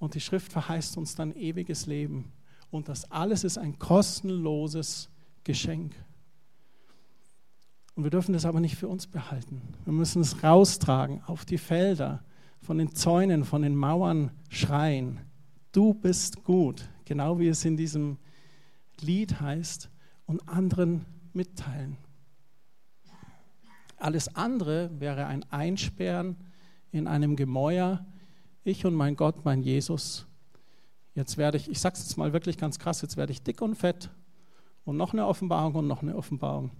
und 0.00 0.14
die 0.14 0.20
Schrift 0.20 0.50
verheißt 0.52 0.96
uns 0.96 1.14
dann 1.14 1.36
ewiges 1.36 1.86
Leben. 1.86 2.32
Und 2.72 2.88
das 2.88 3.08
alles 3.12 3.44
ist 3.44 3.58
ein 3.58 3.78
kostenloses 3.78 5.08
Geschenk. 5.44 5.94
Und 7.94 8.02
wir 8.02 8.10
dürfen 8.10 8.32
das 8.32 8.44
aber 8.44 8.60
nicht 8.60 8.76
für 8.76 8.88
uns 8.88 9.06
behalten. 9.06 9.62
Wir 9.84 9.92
müssen 9.92 10.20
es 10.20 10.42
raustragen 10.42 11.22
auf 11.26 11.44
die 11.44 11.58
Felder, 11.58 12.24
von 12.60 12.78
den 12.78 12.94
Zäunen, 12.94 13.44
von 13.44 13.62
den 13.62 13.76
Mauern 13.76 14.30
schreien. 14.48 15.20
Du 15.70 15.94
bist 15.94 16.44
gut, 16.44 16.88
genau 17.04 17.38
wie 17.38 17.48
es 17.48 17.64
in 17.64 17.76
diesem 17.76 18.18
Lied 19.00 19.40
heißt, 19.40 19.90
und 20.26 20.48
anderen 20.48 21.04
mitteilen. 21.32 21.98
Alles 23.96 24.34
andere 24.34 24.90
wäre 24.98 25.26
ein 25.26 25.44
Einsperren 25.50 26.36
in 26.90 27.06
einem 27.06 27.36
Gemäuer. 27.36 28.04
Ich 28.64 28.86
und 28.86 28.94
mein 28.94 29.14
Gott, 29.14 29.44
mein 29.44 29.62
Jesus. 29.62 30.26
Jetzt 31.14 31.36
werde 31.36 31.58
ich, 31.58 31.70
ich 31.70 31.78
sage 31.80 31.94
es 31.94 32.02
jetzt 32.02 32.16
mal 32.16 32.32
wirklich 32.32 32.58
ganz 32.58 32.78
krass, 32.78 33.02
jetzt 33.02 33.16
werde 33.16 33.32
ich 33.32 33.42
dick 33.42 33.60
und 33.60 33.76
fett 33.76 34.10
und 34.84 34.96
noch 34.96 35.12
eine 35.12 35.26
Offenbarung 35.26 35.74
und 35.74 35.86
noch 35.86 36.02
eine 36.02 36.16
Offenbarung. 36.16 36.70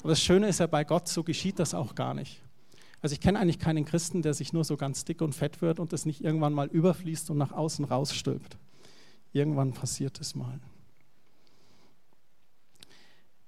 Aber 0.00 0.10
das 0.10 0.22
Schöne 0.22 0.48
ist 0.48 0.60
ja, 0.60 0.66
bei 0.66 0.84
Gott, 0.84 1.08
so 1.08 1.22
geschieht 1.22 1.58
das 1.58 1.74
auch 1.74 1.94
gar 1.94 2.14
nicht. 2.14 2.42
Also 3.02 3.14
ich 3.14 3.20
kenne 3.20 3.38
eigentlich 3.38 3.58
keinen 3.58 3.84
Christen, 3.84 4.22
der 4.22 4.34
sich 4.34 4.52
nur 4.52 4.64
so 4.64 4.76
ganz 4.76 5.04
dick 5.04 5.22
und 5.22 5.34
fett 5.34 5.62
wird 5.62 5.80
und 5.80 5.92
das 5.92 6.04
nicht 6.04 6.22
irgendwann 6.22 6.52
mal 6.52 6.68
überfließt 6.68 7.30
und 7.30 7.38
nach 7.38 7.52
außen 7.52 7.84
rausstülpt. 7.84 8.58
Irgendwann 9.32 9.72
passiert 9.72 10.20
es 10.20 10.34
mal. 10.34 10.60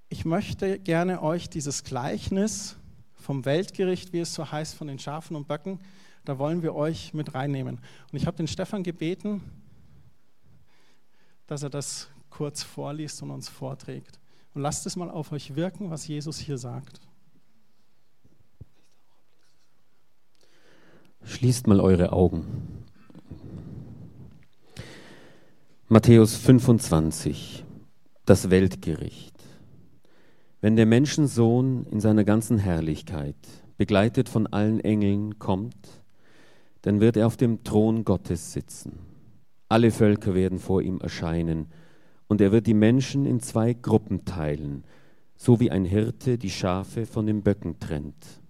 Ich 0.09 0.25
möchte 0.25 0.78
gerne 0.78 1.23
euch 1.23 1.49
dieses 1.49 1.85
Gleichnis 1.85 2.76
vom 3.14 3.45
Weltgericht, 3.45 4.12
wie 4.12 4.21
es 4.21 4.35
so 4.35 4.50
heißt, 4.50 4.75
von 4.75 4.87
den 4.87 4.99
Schafen 4.99 5.37
und 5.37 5.49
Böcken, 5.49 5.81
da 6.25 6.38
wollen 6.38 6.62
wir 6.62 6.75
euch 6.75 7.14
mit 7.14 7.35
reinnehmen. 7.35 7.78
Und 8.11 8.16
ich 8.16 8.26
habe 8.26 8.37
den 8.37 8.47
Stefan 8.47 8.83
gebeten, 8.83 9.42
dass 11.47 11.62
er 11.62 11.71
das 11.71 12.09
kurz 12.33 12.62
vorliest 12.62 13.23
und 13.23 13.31
uns 13.31 13.49
vorträgt. 13.49 14.19
Und 14.55 14.62
lasst 14.62 14.87
es 14.87 14.97
mal 14.97 15.11
auf 15.11 15.33
euch 15.33 15.55
wirken, 15.55 15.91
was 15.91 16.07
Jesus 16.07 16.39
hier 16.39 16.57
sagt. 16.57 17.01
Schließt 21.25 21.67
mal 21.67 21.81
eure 21.81 22.12
Augen. 22.12 22.47
Matthäus 25.89 26.35
25, 26.37 27.65
das 28.25 28.49
Weltgericht. 28.49 29.37
Wenn 30.62 30.77
der 30.77 30.87
Menschensohn 30.87 31.87
in 31.91 32.01
seiner 32.01 32.25
ganzen 32.25 32.57
Herrlichkeit, 32.57 33.37
begleitet 33.77 34.31
von 34.31 34.47
allen 34.47 34.81
Engeln, 34.81 35.39
kommt, 35.39 36.03
dann 36.81 37.01
wird 37.01 37.19
er 37.19 37.27
auf 37.27 37.37
dem 37.37 37.62
Thron 37.62 38.05
Gottes 38.05 38.53
sitzen. 38.53 39.01
Alle 39.69 39.91
Völker 39.91 40.35
werden 40.35 40.59
vor 40.59 40.81
ihm 40.83 40.99
erscheinen, 40.99 41.67
und 42.33 42.41
er 42.41 42.51
wird 42.51 42.67
die 42.67 42.73
Menschen 42.73 43.27
in 43.27 43.41
zwei 43.41 43.75
Gruppen 43.75 44.25
teilen, 44.25 44.85
so 45.37 45.61
wie 45.61 45.71
ein 45.71 45.85
Hirte 45.85 46.39
die 46.39 46.49
Schafe 46.49 47.05
von 47.05 47.27
den 47.27 47.43
Böcken 47.43 47.79
trennt. 47.79 48.41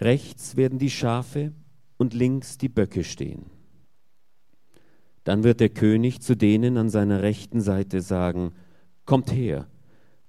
Rechts 0.00 0.54
werden 0.54 0.78
die 0.78 0.88
Schafe 0.88 1.50
und 1.96 2.14
links 2.14 2.58
die 2.58 2.68
Böcke 2.68 3.02
stehen. 3.02 3.46
Dann 5.24 5.42
wird 5.42 5.58
der 5.58 5.70
König 5.70 6.20
zu 6.20 6.36
denen 6.36 6.76
an 6.76 6.90
seiner 6.90 7.22
rechten 7.22 7.60
Seite 7.60 8.02
sagen, 8.02 8.52
Kommt 9.04 9.32
her, 9.32 9.66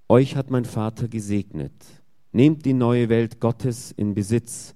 euch 0.10 0.36
hat 0.36 0.50
mein 0.50 0.66
Vater 0.66 1.08
gesegnet. 1.08 1.76
Nehmt 2.32 2.66
die 2.66 2.74
neue 2.74 3.08
Welt 3.08 3.40
Gottes 3.40 3.92
in 3.92 4.16
Besitz, 4.16 4.74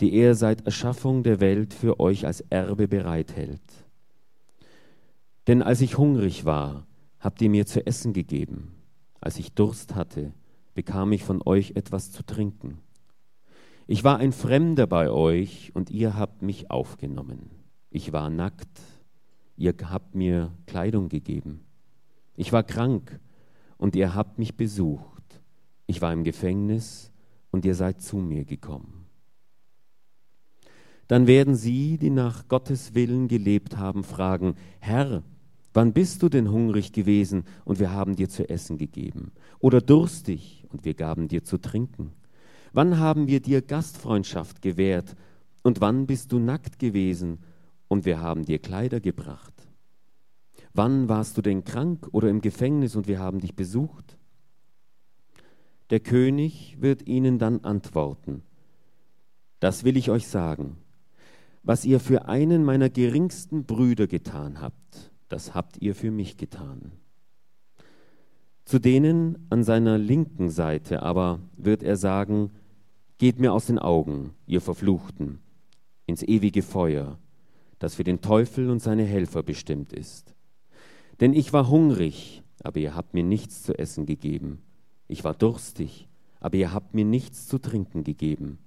die 0.00 0.14
er 0.14 0.34
seit 0.34 0.64
Erschaffung 0.64 1.22
der 1.22 1.40
Welt 1.40 1.74
für 1.74 2.00
euch 2.00 2.24
als 2.24 2.40
Erbe 2.48 2.88
bereithält. 2.88 3.60
Denn 5.46 5.60
als 5.60 5.82
ich 5.82 5.98
hungrig 5.98 6.46
war, 6.46 6.86
habt 7.24 7.40
ihr 7.40 7.48
mir 7.48 7.64
zu 7.64 7.84
essen 7.86 8.12
gegeben. 8.12 8.74
Als 9.18 9.38
ich 9.38 9.54
Durst 9.54 9.94
hatte, 9.94 10.34
bekam 10.74 11.10
ich 11.12 11.24
von 11.24 11.40
euch 11.44 11.72
etwas 11.74 12.12
zu 12.12 12.22
trinken. 12.22 12.78
Ich 13.86 14.04
war 14.04 14.18
ein 14.18 14.32
Fremder 14.32 14.86
bei 14.86 15.10
euch 15.10 15.72
und 15.74 15.90
ihr 15.90 16.16
habt 16.16 16.42
mich 16.42 16.70
aufgenommen. 16.70 17.50
Ich 17.88 18.12
war 18.12 18.28
nackt, 18.28 18.80
ihr 19.56 19.74
habt 19.88 20.14
mir 20.14 20.52
Kleidung 20.66 21.08
gegeben. 21.08 21.64
Ich 22.36 22.52
war 22.52 22.62
krank 22.62 23.18
und 23.78 23.96
ihr 23.96 24.14
habt 24.14 24.38
mich 24.38 24.56
besucht. 24.56 25.40
Ich 25.86 26.02
war 26.02 26.12
im 26.12 26.24
Gefängnis 26.24 27.10
und 27.50 27.64
ihr 27.64 27.74
seid 27.74 28.02
zu 28.02 28.18
mir 28.18 28.44
gekommen. 28.44 29.06
Dann 31.08 31.26
werden 31.26 31.54
sie, 31.54 31.96
die 31.96 32.10
nach 32.10 32.48
Gottes 32.48 32.94
Willen 32.94 33.28
gelebt 33.28 33.76
haben, 33.78 34.04
fragen, 34.04 34.56
Herr, 34.80 35.22
wann 35.74 35.92
bist 35.92 36.22
du 36.22 36.28
denn 36.28 36.50
hungrig 36.50 36.92
gewesen 36.92 37.44
und 37.64 37.80
wir 37.80 37.90
haben 37.90 38.16
dir 38.16 38.28
zu 38.28 38.48
essen 38.48 38.78
gegeben? 38.78 39.32
Oder 39.58 39.80
durstig 39.80 40.64
und 40.70 40.84
wir 40.84 40.94
gaben 40.94 41.28
dir 41.28 41.44
zu 41.44 41.58
trinken? 41.58 42.12
Wann 42.72 42.98
haben 42.98 43.26
wir 43.26 43.40
dir 43.40 43.60
Gastfreundschaft 43.60 44.62
gewährt 44.62 45.14
und 45.62 45.80
wann 45.80 46.06
bist 46.06 46.32
du 46.32 46.38
nackt 46.38 46.78
gewesen 46.78 47.38
und 47.88 48.04
wir 48.04 48.20
haben 48.20 48.44
dir 48.44 48.58
Kleider 48.58 49.00
gebracht? 49.00 49.52
Wann 50.72 51.08
warst 51.08 51.36
du 51.36 51.42
denn 51.42 51.64
krank 51.64 52.08
oder 52.12 52.28
im 52.28 52.40
Gefängnis 52.40 52.96
und 52.96 53.06
wir 53.06 53.18
haben 53.18 53.40
dich 53.40 53.54
besucht? 53.54 54.16
Der 55.90 56.00
König 56.00 56.76
wird 56.80 57.06
ihnen 57.06 57.38
dann 57.38 57.60
antworten, 57.60 58.42
das 59.60 59.84
will 59.84 59.96
ich 59.96 60.10
euch 60.10 60.26
sagen, 60.26 60.76
was 61.62 61.84
ihr 61.84 62.00
für 62.00 62.26
einen 62.28 62.64
meiner 62.64 62.90
geringsten 62.90 63.64
Brüder 63.64 64.06
getan 64.06 64.60
habt, 64.60 65.12
das 65.28 65.54
habt 65.54 65.80
ihr 65.80 65.94
für 65.94 66.10
mich 66.10 66.36
getan. 66.36 66.92
Zu 68.64 68.78
denen 68.78 69.46
an 69.50 69.62
seiner 69.62 69.98
linken 69.98 70.48
Seite 70.48 71.02
aber 71.02 71.40
wird 71.56 71.82
er 71.82 71.96
sagen, 71.96 72.50
Geht 73.18 73.38
mir 73.38 73.52
aus 73.52 73.66
den 73.66 73.78
Augen, 73.78 74.34
ihr 74.46 74.60
Verfluchten, 74.60 75.38
ins 76.04 76.24
ewige 76.24 76.62
Feuer, 76.62 77.18
das 77.78 77.94
für 77.94 78.02
den 78.02 78.20
Teufel 78.20 78.70
und 78.70 78.80
seine 78.80 79.04
Helfer 79.04 79.44
bestimmt 79.44 79.92
ist. 79.92 80.34
Denn 81.20 81.32
ich 81.32 81.52
war 81.52 81.68
hungrig, 81.68 82.42
aber 82.64 82.80
ihr 82.80 82.96
habt 82.96 83.14
mir 83.14 83.22
nichts 83.22 83.62
zu 83.62 83.78
essen 83.78 84.04
gegeben. 84.04 84.62
Ich 85.06 85.22
war 85.22 85.32
durstig, 85.32 86.08
aber 86.40 86.56
ihr 86.56 86.72
habt 86.72 86.92
mir 86.92 87.04
nichts 87.04 87.46
zu 87.46 87.58
trinken 87.58 88.02
gegeben. 88.02 88.58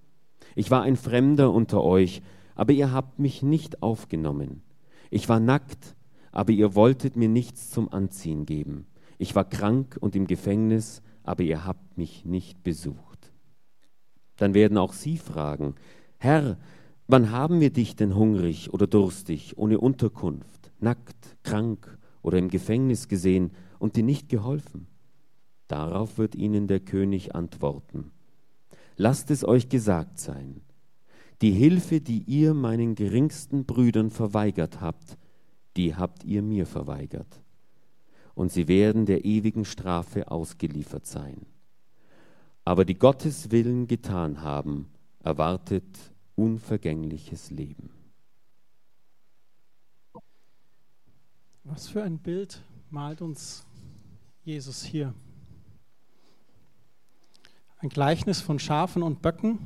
Ich 0.56 0.72
war 0.72 0.82
ein 0.82 0.96
Fremder 0.96 1.52
unter 1.52 1.84
euch, 1.84 2.22
aber 2.56 2.72
ihr 2.72 2.94
habt 2.94 3.20
mich 3.20 3.44
nicht 3.44 3.84
aufgenommen. 3.84 4.62
Ich 5.10 5.28
war 5.28 5.42
nackt, 5.42 5.97
aber 6.38 6.52
ihr 6.52 6.76
wolltet 6.76 7.16
mir 7.16 7.30
nichts 7.30 7.72
zum 7.72 7.92
Anziehen 7.92 8.46
geben. 8.46 8.86
Ich 9.18 9.34
war 9.34 9.44
krank 9.44 9.98
und 10.00 10.16
im 10.16 10.28
Gefängnis, 10.28 11.02
aber 11.24 11.42
ihr 11.42 11.66
habt 11.66 11.98
mich 11.98 12.26
nicht 12.26 12.62
besucht. 12.62 13.34
Dann 14.36 14.54
werden 14.54 14.78
auch 14.78 14.94
sie 14.94 15.18
fragen, 15.18 15.74
Herr, 16.20 16.60
wann 17.08 17.32
haben 17.32 17.60
wir 17.60 17.72
dich 17.72 17.96
denn 17.96 18.16
hungrig 18.16 18.72
oder 18.72 18.86
durstig, 18.86 19.58
ohne 19.58 19.80
Unterkunft, 19.80 20.72
nackt, 20.80 21.38
krank 21.42 21.98
oder 22.22 22.38
im 22.38 22.50
Gefängnis 22.50 23.08
gesehen 23.08 23.50
und 23.80 23.96
dir 23.96 24.04
nicht 24.04 24.30
geholfen? 24.30 24.86
Darauf 25.68 26.20
wird 26.20 26.36
ihnen 26.36 26.68
der 26.68 26.82
König 26.82 27.34
antworten, 27.34 28.12
Lasst 28.96 29.32
es 29.32 29.44
euch 29.44 29.70
gesagt 29.70 30.20
sein, 30.20 30.62
die 31.42 31.52
Hilfe, 31.52 32.00
die 32.00 32.20
ihr 32.28 32.54
meinen 32.54 32.94
geringsten 32.94 33.66
Brüdern 33.66 34.12
verweigert 34.12 34.82
habt, 34.82 35.18
die 35.78 35.96
habt 35.96 36.24
ihr 36.24 36.42
mir 36.42 36.66
verweigert. 36.66 37.42
Und 38.34 38.52
sie 38.52 38.68
werden 38.68 39.06
der 39.06 39.26
ewigen 39.26 39.66
Strafe 39.66 40.30
ausgeliefert 40.30 41.06
sein. 41.06 41.46
Aber 42.66 42.84
die 42.84 42.96
Gottes 42.96 43.52
Willen 43.52 43.88
getan 43.88 44.42
haben, 44.42 44.90
erwartet 45.20 45.86
unvergängliches 46.36 47.50
Leben. 47.52 47.90
Was 51.64 51.88
für 51.88 52.04
ein 52.04 52.20
Bild 52.20 52.62
malt 52.90 53.22
uns 53.22 53.66
Jesus 54.44 54.84
hier? 54.84 55.14
Ein 57.80 57.90
Gleichnis 57.90 58.42
von 58.42 58.60
Schafen 58.60 59.04
und 59.04 59.22
Böcken. 59.22 59.60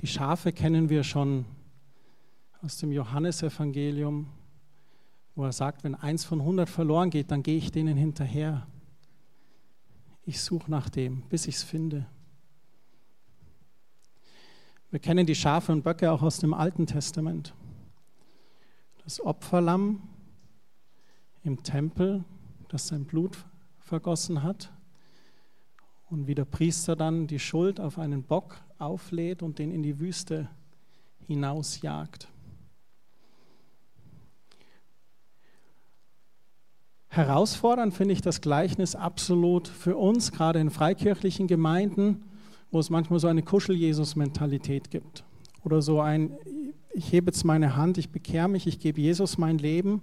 Die 0.00 0.06
Schafe 0.06 0.52
kennen 0.52 0.88
wir 0.88 1.04
schon 1.04 1.44
aus 2.62 2.76
dem 2.76 2.92
Johannesevangelium, 2.92 4.26
wo 5.34 5.44
er 5.44 5.52
sagt, 5.52 5.84
wenn 5.84 5.94
eins 5.94 6.24
von 6.24 6.42
hundert 6.42 6.68
verloren 6.68 7.10
geht, 7.10 7.30
dann 7.30 7.42
gehe 7.42 7.56
ich 7.56 7.70
denen 7.70 7.96
hinterher. 7.96 8.66
Ich 10.24 10.42
suche 10.42 10.70
nach 10.70 10.90
dem, 10.90 11.22
bis 11.28 11.46
ich 11.46 11.56
es 11.56 11.62
finde. 11.62 12.06
Wir 14.90 15.00
kennen 15.00 15.26
die 15.26 15.34
Schafe 15.34 15.72
und 15.72 15.82
Böcke 15.82 16.10
auch 16.10 16.22
aus 16.22 16.38
dem 16.38 16.52
Alten 16.52 16.86
Testament. 16.86 17.54
Das 19.04 19.24
Opferlamm 19.24 20.02
im 21.42 21.62
Tempel, 21.62 22.24
das 22.68 22.88
sein 22.88 23.04
Blut 23.04 23.38
vergossen 23.78 24.42
hat 24.42 24.70
und 26.10 26.26
wie 26.26 26.34
der 26.34 26.44
Priester 26.44 26.96
dann 26.96 27.26
die 27.26 27.38
Schuld 27.38 27.80
auf 27.80 27.98
einen 27.98 28.22
Bock 28.22 28.60
auflädt 28.78 29.42
und 29.42 29.58
den 29.58 29.70
in 29.70 29.82
die 29.82 29.98
Wüste 29.98 30.50
hinausjagt. 31.26 32.29
Herausfordernd 37.12 37.92
finde 37.92 38.14
ich 38.14 38.20
das 38.20 38.40
Gleichnis 38.40 38.94
absolut 38.94 39.66
für 39.66 39.96
uns, 39.96 40.30
gerade 40.30 40.60
in 40.60 40.70
freikirchlichen 40.70 41.48
Gemeinden, 41.48 42.22
wo 42.70 42.78
es 42.78 42.88
manchmal 42.88 43.18
so 43.18 43.26
eine 43.26 43.42
Kuschel-Jesus-Mentalität 43.42 44.92
gibt. 44.92 45.24
Oder 45.64 45.82
so 45.82 46.00
ein, 46.00 46.38
ich 46.94 47.10
hebe 47.10 47.26
jetzt 47.26 47.44
meine 47.44 47.74
Hand, 47.74 47.98
ich 47.98 48.10
bekehre 48.10 48.48
mich, 48.48 48.68
ich 48.68 48.78
gebe 48.78 49.00
Jesus 49.00 49.38
mein 49.38 49.58
Leben 49.58 50.02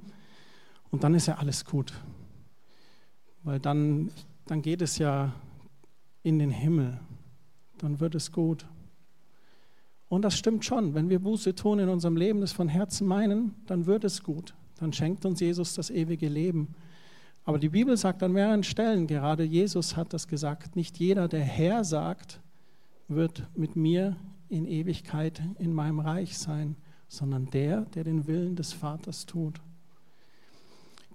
und 0.91 1.05
dann 1.05 1.15
ist 1.15 1.27
ja 1.27 1.35
alles 1.35 1.63
gut. 1.63 1.93
Weil 3.41 3.61
dann, 3.61 4.11
dann 4.45 4.61
geht 4.61 4.81
es 4.81 4.97
ja 4.97 5.31
in 6.23 6.39
den 6.39 6.51
Himmel, 6.51 6.99
dann 7.77 8.01
wird 8.01 8.15
es 8.15 8.33
gut. 8.33 8.65
Und 10.09 10.23
das 10.23 10.37
stimmt 10.37 10.65
schon, 10.65 10.93
wenn 10.93 11.07
wir 11.07 11.19
Buße 11.19 11.55
tun 11.55 11.79
in 11.79 11.87
unserem 11.87 12.17
Leben, 12.17 12.41
das 12.41 12.51
von 12.51 12.67
Herzen 12.67 13.07
meinen, 13.07 13.55
dann 13.65 13.85
wird 13.85 14.03
es 14.03 14.23
gut. 14.23 14.55
Dann 14.77 14.91
schenkt 14.91 15.25
uns 15.25 15.39
Jesus 15.39 15.73
das 15.73 15.89
ewige 15.89 16.27
Leben. 16.27 16.75
Aber 17.47 17.59
die 17.59 17.69
Bibel 17.69 17.95
sagt 17.95 18.21
an 18.23 18.33
mehreren 18.33 18.65
Stellen, 18.65 19.07
gerade 19.07 19.45
Jesus 19.45 19.95
hat 19.95 20.11
das 20.11 20.27
gesagt, 20.27 20.75
nicht 20.75 20.97
jeder, 20.99 21.29
der 21.29 21.45
Herr 21.45 21.85
sagt, 21.85 22.41
wird 23.07 23.47
mit 23.55 23.77
mir 23.77 24.17
in 24.49 24.65
Ewigkeit 24.65 25.41
in 25.57 25.71
meinem 25.71 26.01
Reich 26.01 26.37
sein, 26.37 26.75
sondern 27.07 27.49
der, 27.49 27.83
der 27.95 28.03
den 28.03 28.27
Willen 28.27 28.57
des 28.57 28.73
Vaters 28.73 29.25
tut. 29.25 29.61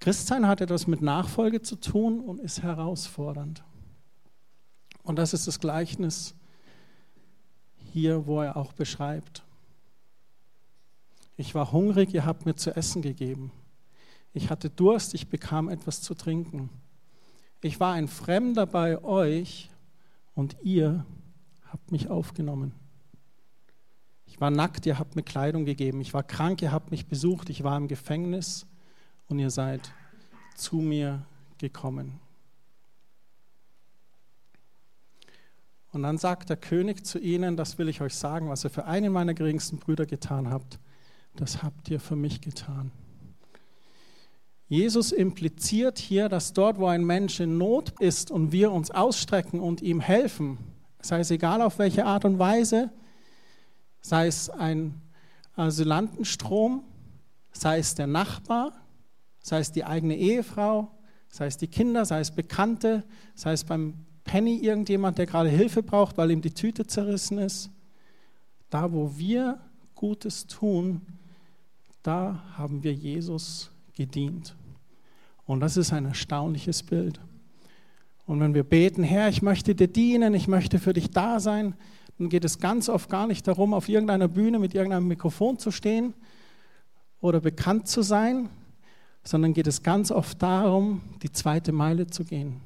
Christsein 0.01 0.47
hat 0.47 0.63
etwas 0.63 0.87
mit 0.87 1.03
Nachfolge 1.03 1.61
zu 1.61 1.77
tun 1.77 2.21
und 2.21 2.41
ist 2.41 2.63
herausfordernd. 2.63 3.63
Und 5.03 5.17
das 5.17 5.35
ist 5.35 5.47
das 5.47 5.61
Gleichnis 5.61 6.35
hier, 7.77 8.27
wo 8.27 8.41
er 8.41 8.57
auch 8.57 8.73
beschreibt. 8.73 9.45
Ich 11.37 11.55
war 11.55 11.73
hungrig, 11.73 12.15
ihr 12.15 12.25
habt 12.25 12.47
mir 12.47 12.57
zu 12.57 12.75
essen 12.75 13.03
gegeben. 13.03 13.53
Ich 14.33 14.51
hatte 14.51 14.71
Durst, 14.71 15.15
ich 15.15 15.29
bekam 15.29 15.69
etwas 15.69 16.01
zu 16.01 16.15
trinken. 16.15 16.71
Ich 17.61 17.81
war 17.81 17.93
ein 17.93 18.09
Fremder 18.09 18.67
bei 18.67 19.03
euch 19.03 19.71
und 20.35 20.57
ihr 20.63 21.05
habt 21.71 21.93
mich 21.93 22.09
aufgenommen. 22.09 22.73
Ich 24.27 24.41
war 24.41 24.51
nackt, 24.51 24.87
ihr 24.87 24.99
habt 24.99 25.15
mir 25.15 25.23
Kleidung 25.23 25.65
gegeben. 25.65 26.01
Ich 26.01 26.15
war 26.15 26.23
krank, 26.23 26.63
ihr 26.63 26.73
habt 26.73 26.91
mich 26.91 27.07
besucht. 27.07 27.51
Ich 27.51 27.63
war 27.63 27.77
im 27.77 27.87
Gefängnis 27.87 28.67
und 29.29 29.39
ihr 29.39 29.51
seid 29.51 29.93
zu 30.57 30.77
mir 30.77 31.27
gekommen. 31.59 32.19
Und 35.93 36.03
dann 36.03 36.17
sagt 36.17 36.49
der 36.49 36.57
König 36.57 37.05
zu 37.05 37.19
ihnen, 37.19 37.57
das 37.57 37.77
will 37.77 37.89
ich 37.89 38.01
euch 38.01 38.15
sagen, 38.15 38.49
was 38.49 38.65
ihr 38.65 38.71
für 38.71 38.87
einen 38.87 39.13
meiner 39.13 39.35
geringsten 39.35 39.79
Brüder 39.79 40.07
getan 40.07 40.49
habt, 40.49 40.79
das 41.37 41.63
habt 41.63 41.91
ihr 41.91 42.01
für 42.01 42.17
mich 42.17 42.41
getan. 42.41 42.91
Jesus 44.73 45.13
impliziert 45.13 45.99
hier, 45.99 46.31
dass 46.31 46.55
dort, 46.55 46.79
wo 46.79 46.87
ein 46.87 47.05
Mensch 47.05 47.41
in 47.41 47.59
Not 47.59 47.93
ist 48.01 48.31
und 48.31 48.53
wir 48.53 48.73
uns 48.73 48.91
ausstrecken 48.91 49.61
und 49.61 49.83
ihm 49.83 50.01
helfen, 50.01 50.57
sei 51.03 51.21
es 51.21 51.31
egal 51.31 51.61
auf 51.61 51.79
welche 51.79 52.07
Art 52.07 52.25
und 52.25 52.39
Weise, 52.39 52.91
sei 54.01 54.29
es 54.29 54.49
ein 54.49 54.95
Asylantenstrom, 55.57 56.85
sei 57.53 57.81
es 57.81 57.97
der 57.97 58.07
Nachbar, 58.07 58.73
sei 59.41 59.59
es 59.59 59.73
die 59.73 59.85
eigene 59.85 60.17
Ehefrau, 60.17 60.91
sei 61.29 61.49
es 61.49 61.59
die 61.59 61.69
Kinder, 61.69 62.07
sei 62.07 62.21
es 62.21 62.31
Bekannte, 62.31 63.05
sei 63.35 63.53
es 63.53 63.65
beim 63.65 63.93
Penny 64.25 64.57
irgendjemand, 64.57 65.19
der 65.19 65.27
gerade 65.27 65.51
Hilfe 65.51 65.83
braucht, 65.83 66.17
weil 66.17 66.31
ihm 66.31 66.41
die 66.41 66.55
Tüte 66.55 66.87
zerrissen 66.87 67.37
ist. 67.37 67.69
Da, 68.71 68.91
wo 68.91 69.19
wir 69.19 69.61
Gutes 69.95 70.47
tun, 70.47 71.03
da 72.03 72.43
haben 72.57 72.83
wir 72.83 72.95
Jesus 72.95 73.71
gedient. 73.93 74.57
Und 75.47 75.61
das 75.61 75.77
ist 75.77 75.93
ein 75.93 76.07
erstaunliches 76.07 76.83
Bild. 76.83 77.21
Und 78.27 78.41
wenn 78.41 78.55
wir 78.55 78.65
beten, 78.65 79.03
Herr, 79.03 79.29
ich 79.29 79.43
möchte 79.43 79.75
dir 79.75 79.89
dienen, 79.89 80.35
ich 80.35 80.49
möchte 80.49 80.79
für 80.79 80.93
dich 80.93 81.11
da 81.11 81.41
sein, 81.41 81.75
dann 82.19 82.29
geht 82.29 82.45
es 82.45 82.59
ganz 82.59 82.89
oft 82.89 83.11
gar 83.11 83.27
nicht 83.27 83.49
darum, 83.49 83.75
auf 83.75 83.89
irgendeiner 83.89 84.29
Bühne 84.29 84.59
mit 84.59 84.75
irgendeinem 84.75 85.09
Mikrofon 85.09 85.59
zu 85.59 85.71
stehen 85.71 86.15
oder 87.21 87.41
bekannt 87.41 87.89
zu 87.89 88.03
sein, 88.03 88.49
sondern 89.25 89.55
geht 89.55 89.67
es 89.67 89.83
ganz 89.83 90.11
oft 90.11 90.41
darum, 90.43 91.01
die 91.23 91.33
zweite 91.33 91.73
Meile 91.73 92.07
zu 92.07 92.25
gehen. 92.25 92.61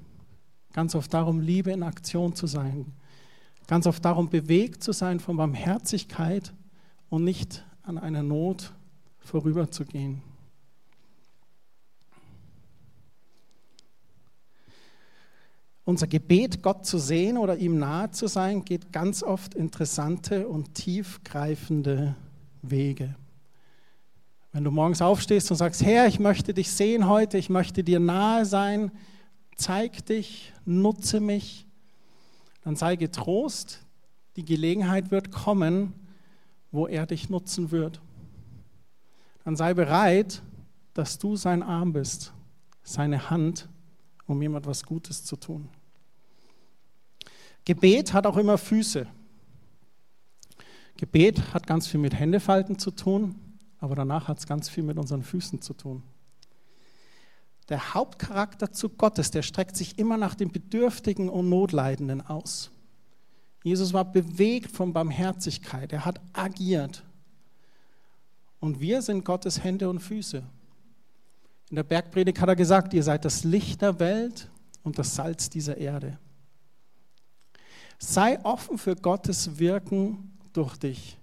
Ganz 0.72 0.94
oft 0.94 1.12
darum, 1.14 1.40
Liebe 1.40 1.70
in 1.70 1.82
Aktion 1.82 2.34
zu 2.34 2.46
sein. 2.46 2.92
Ganz 3.66 3.86
oft 3.86 4.04
darum, 4.04 4.28
bewegt 4.28 4.82
zu 4.82 4.92
sein 4.92 5.20
von 5.20 5.36
Barmherzigkeit 5.36 6.52
und 7.08 7.24
nicht 7.24 7.64
an 7.82 7.98
einer 7.98 8.22
Not 8.22 8.72
vorüberzugehen. 9.18 10.22
Unser 15.86 16.08
Gebet, 16.08 16.64
Gott 16.64 16.84
zu 16.84 16.98
sehen 16.98 17.38
oder 17.38 17.56
ihm 17.58 17.78
nahe 17.78 18.10
zu 18.10 18.26
sein, 18.26 18.64
geht 18.64 18.92
ganz 18.92 19.22
oft 19.22 19.54
interessante 19.54 20.48
und 20.48 20.74
tiefgreifende 20.74 22.16
Wege. 22.60 23.14
Wenn 24.50 24.64
du 24.64 24.72
morgens 24.72 25.00
aufstehst 25.00 25.48
und 25.52 25.56
sagst, 25.56 25.84
Herr, 25.84 26.08
ich 26.08 26.18
möchte 26.18 26.52
dich 26.52 26.72
sehen 26.72 27.08
heute, 27.08 27.38
ich 27.38 27.50
möchte 27.50 27.84
dir 27.84 28.00
nahe 28.00 28.44
sein, 28.44 28.90
zeig 29.54 30.04
dich, 30.06 30.52
nutze 30.64 31.20
mich, 31.20 31.68
dann 32.64 32.74
sei 32.74 32.96
getrost, 32.96 33.86
die 34.34 34.44
Gelegenheit 34.44 35.12
wird 35.12 35.30
kommen, 35.30 35.92
wo 36.72 36.88
er 36.88 37.06
dich 37.06 37.30
nutzen 37.30 37.70
wird. 37.70 38.00
Dann 39.44 39.54
sei 39.54 39.72
bereit, 39.72 40.42
dass 40.94 41.18
du 41.18 41.36
sein 41.36 41.62
Arm 41.62 41.92
bist, 41.92 42.32
seine 42.82 43.30
Hand, 43.30 43.68
um 44.26 44.42
ihm 44.42 44.56
etwas 44.56 44.82
Gutes 44.82 45.24
zu 45.24 45.36
tun. 45.36 45.68
Gebet 47.66 48.12
hat 48.12 48.26
auch 48.26 48.36
immer 48.36 48.56
Füße. 48.56 49.06
Gebet 50.96 51.52
hat 51.52 51.66
ganz 51.66 51.86
viel 51.86 52.00
mit 52.00 52.14
Händefalten 52.14 52.78
zu 52.78 52.92
tun, 52.92 53.34
aber 53.80 53.94
danach 53.96 54.28
hat 54.28 54.38
es 54.38 54.46
ganz 54.46 54.68
viel 54.68 54.84
mit 54.84 54.96
unseren 54.96 55.22
Füßen 55.22 55.60
zu 55.60 55.74
tun. 55.74 56.02
Der 57.68 57.94
Hauptcharakter 57.94 58.72
zu 58.72 58.88
Gottes, 58.88 59.32
der 59.32 59.42
streckt 59.42 59.76
sich 59.76 59.98
immer 59.98 60.16
nach 60.16 60.36
dem 60.36 60.52
Bedürftigen 60.52 61.28
und 61.28 61.48
Notleidenden 61.48 62.24
aus. 62.24 62.70
Jesus 63.64 63.92
war 63.92 64.04
bewegt 64.04 64.70
von 64.70 64.92
Barmherzigkeit, 64.92 65.92
er 65.92 66.04
hat 66.04 66.20
agiert. 66.32 67.02
Und 68.60 68.80
wir 68.80 69.02
sind 69.02 69.24
Gottes 69.24 69.64
Hände 69.64 69.90
und 69.90 69.98
Füße. 69.98 70.44
In 71.70 71.76
der 71.76 71.82
Bergpredigt 71.82 72.40
hat 72.40 72.48
er 72.48 72.54
gesagt, 72.54 72.94
ihr 72.94 73.02
seid 73.02 73.24
das 73.24 73.42
Licht 73.42 73.82
der 73.82 73.98
Welt 73.98 74.48
und 74.84 75.00
das 75.00 75.16
Salz 75.16 75.50
dieser 75.50 75.76
Erde. 75.76 76.16
Sei 77.98 78.38
offen 78.44 78.78
für 78.78 78.96
Gottes 78.96 79.58
Wirken 79.58 80.36
durch 80.52 80.76
dich. 80.76 81.18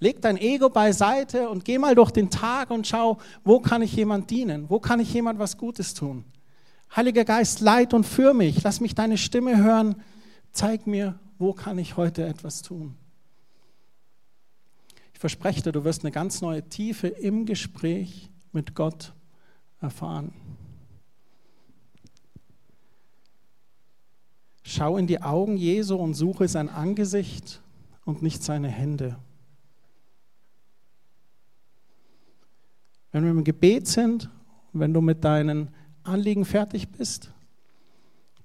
Leg 0.00 0.20
dein 0.20 0.36
Ego 0.36 0.68
beiseite 0.68 1.48
und 1.48 1.64
geh 1.64 1.78
mal 1.78 1.94
durch 1.94 2.10
den 2.10 2.28
Tag 2.28 2.70
und 2.70 2.86
schau, 2.86 3.18
wo 3.44 3.60
kann 3.60 3.82
ich 3.82 3.94
jemand 3.94 4.30
dienen? 4.30 4.68
Wo 4.68 4.80
kann 4.80 4.98
ich 4.98 5.12
jemand 5.14 5.38
was 5.38 5.56
Gutes 5.56 5.94
tun? 5.94 6.24
Heiliger 6.96 7.24
Geist, 7.24 7.60
leit 7.60 7.94
und 7.94 8.04
führ 8.04 8.34
mich. 8.34 8.62
Lass 8.64 8.80
mich 8.80 8.94
deine 8.94 9.16
Stimme 9.16 9.56
hören. 9.56 10.02
Zeig 10.50 10.86
mir, 10.86 11.18
wo 11.38 11.52
kann 11.52 11.78
ich 11.78 11.96
heute 11.96 12.26
etwas 12.26 12.62
tun? 12.62 12.96
Ich 15.14 15.20
verspreche 15.20 15.62
dir, 15.62 15.72
du 15.72 15.84
wirst 15.84 16.02
eine 16.02 16.10
ganz 16.10 16.40
neue 16.40 16.68
Tiefe 16.68 17.06
im 17.06 17.46
Gespräch 17.46 18.28
mit 18.50 18.74
Gott 18.74 19.12
erfahren. 19.80 20.32
Schau 24.62 24.96
in 24.96 25.06
die 25.06 25.20
Augen 25.20 25.56
Jesu 25.56 25.96
und 25.96 26.14
suche 26.14 26.46
sein 26.48 26.68
Angesicht 26.68 27.60
und 28.04 28.22
nicht 28.22 28.42
seine 28.42 28.68
Hände. 28.68 29.16
Wenn 33.10 33.24
wir 33.24 33.30
im 33.32 33.44
Gebet 33.44 33.88
sind, 33.88 34.30
wenn 34.72 34.94
du 34.94 35.00
mit 35.00 35.24
deinen 35.24 35.68
Anliegen 36.02 36.44
fertig 36.44 36.88
bist, 36.88 37.30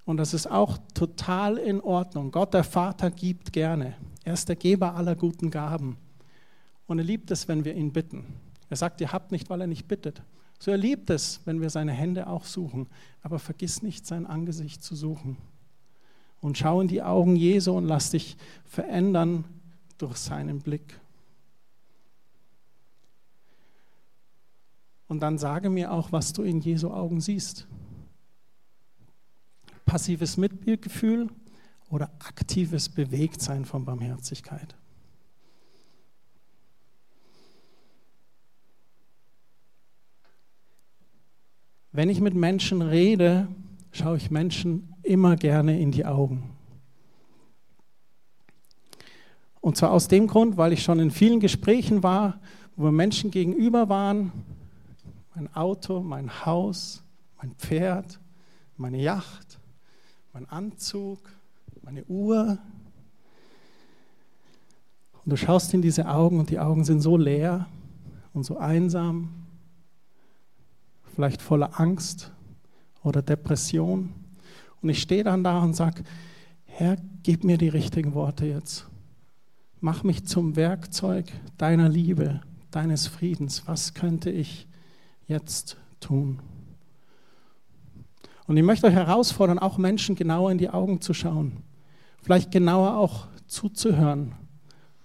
und 0.05 0.17
das 0.17 0.33
ist 0.33 0.49
auch 0.49 0.77
total 0.93 1.57
in 1.57 1.81
Ordnung. 1.81 2.31
Gott, 2.31 2.53
der 2.53 2.63
Vater, 2.63 3.11
gibt 3.11 3.51
gerne. 3.51 3.93
Er 4.23 4.33
ist 4.33 4.47
der 4.47 4.55
Geber 4.55 4.95
aller 4.95 5.17
guten 5.17 5.51
Gaben. 5.51 5.97
Und 6.85 6.99
er 6.99 7.03
liebt 7.03 7.29
es, 7.29 7.49
wenn 7.49 7.65
wir 7.65 7.75
ihn 7.75 7.91
bitten. 7.91 8.23
Er 8.69 8.77
sagt, 8.77 9.01
ihr 9.01 9.11
habt 9.11 9.33
nicht, 9.33 9.49
weil 9.49 9.59
er 9.59 9.67
nicht 9.67 9.85
bittet. 9.85 10.21
So 10.59 10.71
er 10.71 10.77
liebt 10.77 11.09
es, 11.09 11.41
wenn 11.43 11.59
wir 11.59 11.69
seine 11.69 11.91
Hände 11.91 12.27
auch 12.27 12.45
suchen. 12.45 12.87
Aber 13.21 13.37
vergiss 13.37 13.81
nicht, 13.81 14.07
sein 14.07 14.25
Angesicht 14.25 14.81
zu 14.81 14.95
suchen 14.95 15.35
und 16.41 16.57
schau 16.57 16.81
in 16.81 16.87
die 16.87 17.01
Augen 17.01 17.35
Jesu 17.35 17.73
und 17.73 17.85
lass 17.85 18.11
dich 18.11 18.37
verändern 18.65 19.45
durch 19.97 20.17
seinen 20.17 20.59
Blick. 20.59 20.99
Und 25.07 25.21
dann 25.21 25.37
sage 25.37 25.69
mir 25.69 25.91
auch, 25.91 26.11
was 26.11 26.33
du 26.33 26.43
in 26.43 26.59
Jesu 26.59 26.91
Augen 26.91 27.21
siehst. 27.21 27.65
Passives 29.85 30.35
Mitgefühl 30.37 31.29
oder 31.89 32.11
aktives 32.19 32.89
Bewegtsein 32.89 33.63
von 33.63 33.85
Barmherzigkeit. 33.85 34.75
Wenn 41.93 42.09
ich 42.09 42.19
mit 42.19 42.35
Menschen 42.35 42.81
rede, 42.81 43.47
schaue 43.91 44.17
ich 44.17 44.29
Menschen 44.29 44.93
immer 45.07 45.35
gerne 45.35 45.79
in 45.79 45.91
die 45.91 46.05
Augen. 46.05 46.57
Und 49.61 49.75
zwar 49.77 49.91
aus 49.91 50.07
dem 50.07 50.27
Grund, 50.27 50.57
weil 50.57 50.73
ich 50.73 50.83
schon 50.83 50.99
in 50.99 51.11
vielen 51.11 51.39
Gesprächen 51.39 52.03
war, 52.03 52.39
wo 52.75 52.85
wir 52.85 52.91
Menschen 52.91 53.31
gegenüber 53.31 53.89
waren, 53.89 54.31
mein 55.35 55.53
Auto, 55.55 56.01
mein 56.01 56.45
Haus, 56.45 57.03
mein 57.37 57.51
Pferd, 57.55 58.19
meine 58.77 59.01
Yacht, 59.01 59.59
mein 60.33 60.47
Anzug, 60.47 61.19
meine 61.81 62.05
Uhr. 62.05 62.59
Und 65.23 65.31
du 65.31 65.35
schaust 65.35 65.73
in 65.73 65.81
diese 65.81 66.07
Augen 66.07 66.39
und 66.39 66.49
die 66.49 66.59
Augen 66.59 66.83
sind 66.83 67.01
so 67.01 67.17
leer 67.17 67.67
und 68.33 68.43
so 68.43 68.57
einsam, 68.57 69.29
vielleicht 71.13 71.41
voller 71.41 71.79
Angst 71.79 72.31
oder 73.03 73.21
Depression. 73.21 74.13
Und 74.87 74.91
ich 74.91 75.01
stehe 75.01 75.25
dann 75.25 75.43
da 75.43 75.59
und 75.59 75.75
sage, 75.75 76.05
Herr, 76.63 76.95
gib 77.21 77.43
mir 77.43 77.57
die 77.57 77.67
richtigen 77.67 78.13
Worte 78.13 78.45
jetzt. 78.45 78.87
Mach 79.81 80.03
mich 80.03 80.23
zum 80.23 80.55
Werkzeug 80.55 81.25
deiner 81.57 81.89
Liebe, 81.89 82.39
deines 82.71 83.05
Friedens. 83.05 83.63
Was 83.65 83.95
könnte 83.95 84.29
ich 84.29 84.65
jetzt 85.27 85.75
tun? 85.99 86.39
Und 88.47 88.55
ich 88.55 88.63
möchte 88.63 88.87
euch 88.87 88.93
herausfordern, 88.93 89.59
auch 89.59 89.77
Menschen 89.77 90.15
genauer 90.15 90.53
in 90.53 90.57
die 90.57 90.69
Augen 90.69 91.01
zu 91.01 91.13
schauen. 91.13 91.63
Vielleicht 92.21 92.49
genauer 92.49 92.95
auch 92.95 93.27
zuzuhören, 93.45 94.35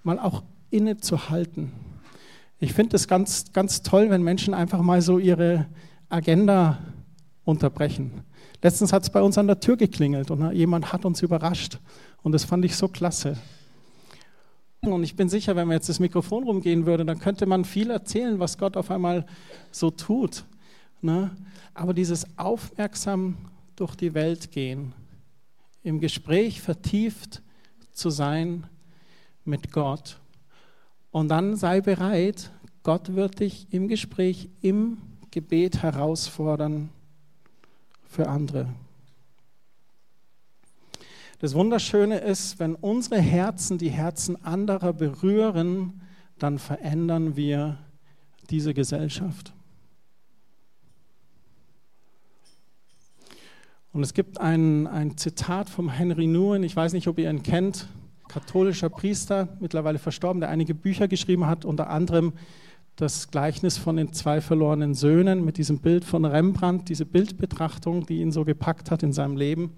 mal 0.04 0.20
auch 0.20 0.44
innezuhalten. 0.70 1.72
Ich 2.60 2.72
finde 2.72 2.94
es 2.94 3.08
ganz, 3.08 3.52
ganz 3.52 3.82
toll, 3.82 4.10
wenn 4.10 4.22
Menschen 4.22 4.54
einfach 4.54 4.80
mal 4.80 5.02
so 5.02 5.18
ihre 5.18 5.66
Agenda 6.08 6.78
unterbrechen. 7.42 8.22
Letztens 8.62 8.92
hat 8.92 9.02
es 9.02 9.10
bei 9.10 9.20
uns 9.20 9.38
an 9.38 9.46
der 9.46 9.60
Tür 9.60 9.76
geklingelt 9.76 10.30
und 10.30 10.52
jemand 10.52 10.92
hat 10.92 11.04
uns 11.04 11.22
überrascht. 11.22 11.78
Und 12.22 12.32
das 12.32 12.44
fand 12.44 12.64
ich 12.64 12.76
so 12.76 12.88
klasse. 12.88 13.36
Und 14.84 15.04
ich 15.04 15.14
bin 15.14 15.28
sicher, 15.28 15.54
wenn 15.56 15.68
man 15.68 15.76
jetzt 15.76 15.88
das 15.88 16.00
Mikrofon 16.00 16.44
rumgehen 16.44 16.86
würde, 16.86 17.04
dann 17.04 17.18
könnte 17.18 17.46
man 17.46 17.64
viel 17.64 17.90
erzählen, 17.90 18.38
was 18.40 18.58
Gott 18.58 18.76
auf 18.76 18.90
einmal 18.90 19.26
so 19.70 19.90
tut. 19.90 20.44
Ne? 21.00 21.30
Aber 21.74 21.94
dieses 21.94 22.26
aufmerksam 22.36 23.36
durch 23.76 23.94
die 23.94 24.14
Welt 24.14 24.50
gehen, 24.50 24.92
im 25.82 26.00
Gespräch 26.00 26.60
vertieft 26.60 27.42
zu 27.92 28.10
sein 28.10 28.64
mit 29.44 29.72
Gott. 29.72 30.18
Und 31.10 31.28
dann 31.28 31.56
sei 31.56 31.80
bereit, 31.80 32.50
Gott 32.82 33.14
wird 33.14 33.40
dich 33.40 33.66
im 33.70 33.88
Gespräch, 33.88 34.48
im 34.60 34.98
Gebet 35.30 35.82
herausfordern 35.82 36.90
für 38.12 38.28
andere. 38.28 38.68
Das 41.40 41.54
Wunderschöne 41.54 42.18
ist, 42.18 42.60
wenn 42.60 42.74
unsere 42.74 43.20
Herzen 43.20 43.78
die 43.78 43.90
Herzen 43.90 44.44
anderer 44.44 44.92
berühren, 44.92 46.02
dann 46.38 46.58
verändern 46.58 47.36
wir 47.36 47.78
diese 48.50 48.74
Gesellschaft. 48.74 49.54
Und 53.92 54.02
es 54.02 54.14
gibt 54.14 54.38
ein, 54.40 54.86
ein 54.86 55.16
Zitat 55.16 55.68
vom 55.70 55.88
Henry 55.88 56.26
Nguyen, 56.26 56.62
ich 56.62 56.76
weiß 56.76 56.92
nicht, 56.92 57.08
ob 57.08 57.18
ihr 57.18 57.30
ihn 57.30 57.42
kennt, 57.42 57.88
katholischer 58.28 58.90
Priester, 58.90 59.56
mittlerweile 59.58 59.98
verstorben, 59.98 60.40
der 60.40 60.50
einige 60.50 60.74
Bücher 60.74 61.08
geschrieben 61.08 61.46
hat, 61.46 61.64
unter 61.64 61.88
anderem 61.88 62.34
das 62.96 63.30
Gleichnis 63.30 63.78
von 63.78 63.96
den 63.96 64.12
zwei 64.12 64.40
verlorenen 64.40 64.94
Söhnen 64.94 65.44
mit 65.44 65.56
diesem 65.56 65.78
Bild 65.78 66.04
von 66.04 66.24
Rembrandt, 66.24 66.88
diese 66.88 67.06
Bildbetrachtung, 67.06 68.06
die 68.06 68.20
ihn 68.20 68.32
so 68.32 68.44
gepackt 68.44 68.90
hat 68.90 69.02
in 69.02 69.12
seinem 69.12 69.36
Leben. 69.36 69.72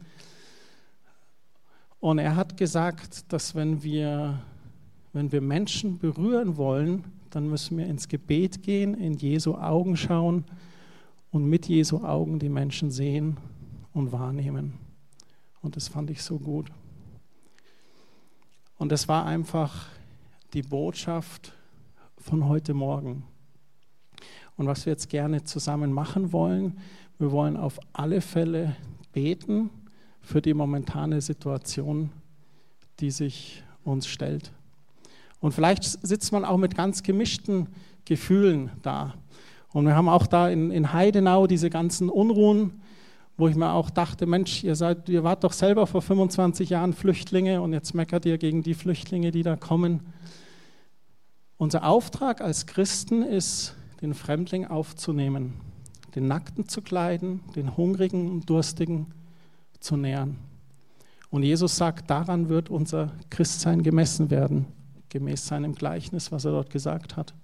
Und 2.00 2.18
er 2.18 2.36
hat 2.36 2.56
gesagt, 2.56 3.32
dass 3.32 3.54
wenn 3.54 3.82
wir, 3.82 4.42
wenn 5.12 5.32
wir 5.32 5.40
Menschen 5.40 5.98
berühren 5.98 6.56
wollen, 6.56 7.04
dann 7.30 7.48
müssen 7.48 7.78
wir 7.78 7.86
ins 7.86 8.08
Gebet 8.08 8.62
gehen, 8.62 8.94
in 8.94 9.14
Jesu 9.14 9.54
Augen 9.54 9.96
schauen 9.96 10.44
und 11.30 11.46
mit 11.46 11.66
Jesu 11.66 12.04
Augen 12.04 12.38
die 12.38 12.48
Menschen 12.48 12.90
sehen 12.90 13.36
und 13.92 14.12
wahrnehmen. 14.12 14.74
Und 15.62 15.76
das 15.76 15.88
fand 15.88 16.10
ich 16.10 16.22
so 16.22 16.38
gut. 16.38 16.70
Und 18.76 18.92
es 18.92 19.08
war 19.08 19.24
einfach 19.24 19.86
die 20.52 20.62
Botschaft 20.62 21.52
von 22.24 22.48
heute 22.48 22.72
Morgen. 22.72 23.22
Und 24.56 24.66
was 24.66 24.86
wir 24.86 24.92
jetzt 24.94 25.10
gerne 25.10 25.44
zusammen 25.44 25.92
machen 25.92 26.32
wollen, 26.32 26.78
wir 27.18 27.30
wollen 27.32 27.58
auf 27.58 27.78
alle 27.92 28.22
Fälle 28.22 28.76
beten 29.12 29.68
für 30.22 30.40
die 30.40 30.54
momentane 30.54 31.20
Situation, 31.20 32.10
die 33.00 33.10
sich 33.10 33.62
uns 33.84 34.06
stellt. 34.06 34.52
Und 35.40 35.52
vielleicht 35.52 35.84
sitzt 35.84 36.32
man 36.32 36.46
auch 36.46 36.56
mit 36.56 36.74
ganz 36.74 37.02
gemischten 37.02 37.68
Gefühlen 38.06 38.70
da. 38.80 39.12
Und 39.74 39.84
wir 39.84 39.94
haben 39.94 40.08
auch 40.08 40.26
da 40.26 40.48
in, 40.48 40.70
in 40.70 40.94
Heidenau 40.94 41.46
diese 41.46 41.68
ganzen 41.68 42.08
Unruhen, 42.08 42.80
wo 43.36 43.48
ich 43.48 43.54
mir 43.54 43.72
auch 43.72 43.90
dachte, 43.90 44.24
Mensch, 44.24 44.64
ihr, 44.64 44.76
seid, 44.76 45.10
ihr 45.10 45.24
wart 45.24 45.44
doch 45.44 45.52
selber 45.52 45.86
vor 45.86 46.00
25 46.00 46.70
Jahren 46.70 46.94
Flüchtlinge 46.94 47.60
und 47.60 47.74
jetzt 47.74 47.94
meckert 47.94 48.24
ihr 48.24 48.38
gegen 48.38 48.62
die 48.62 48.74
Flüchtlinge, 48.74 49.30
die 49.30 49.42
da 49.42 49.56
kommen. 49.56 50.00
Unser 51.56 51.84
Auftrag 51.84 52.40
als 52.40 52.66
Christen 52.66 53.22
ist, 53.22 53.76
den 54.02 54.14
Fremdling 54.14 54.66
aufzunehmen, 54.66 55.54
den 56.14 56.26
Nackten 56.26 56.68
zu 56.68 56.82
kleiden, 56.82 57.40
den 57.54 57.76
Hungrigen 57.76 58.30
und 58.30 58.50
Durstigen 58.50 59.06
zu 59.78 59.96
nähern. 59.96 60.36
Und 61.30 61.42
Jesus 61.42 61.76
sagt, 61.76 62.10
daran 62.10 62.48
wird 62.48 62.70
unser 62.70 63.12
Christsein 63.30 63.82
gemessen 63.82 64.30
werden, 64.30 64.66
gemäß 65.08 65.46
seinem 65.46 65.74
Gleichnis, 65.74 66.32
was 66.32 66.44
er 66.44 66.52
dort 66.52 66.70
gesagt 66.70 67.16
hat. 67.16 67.34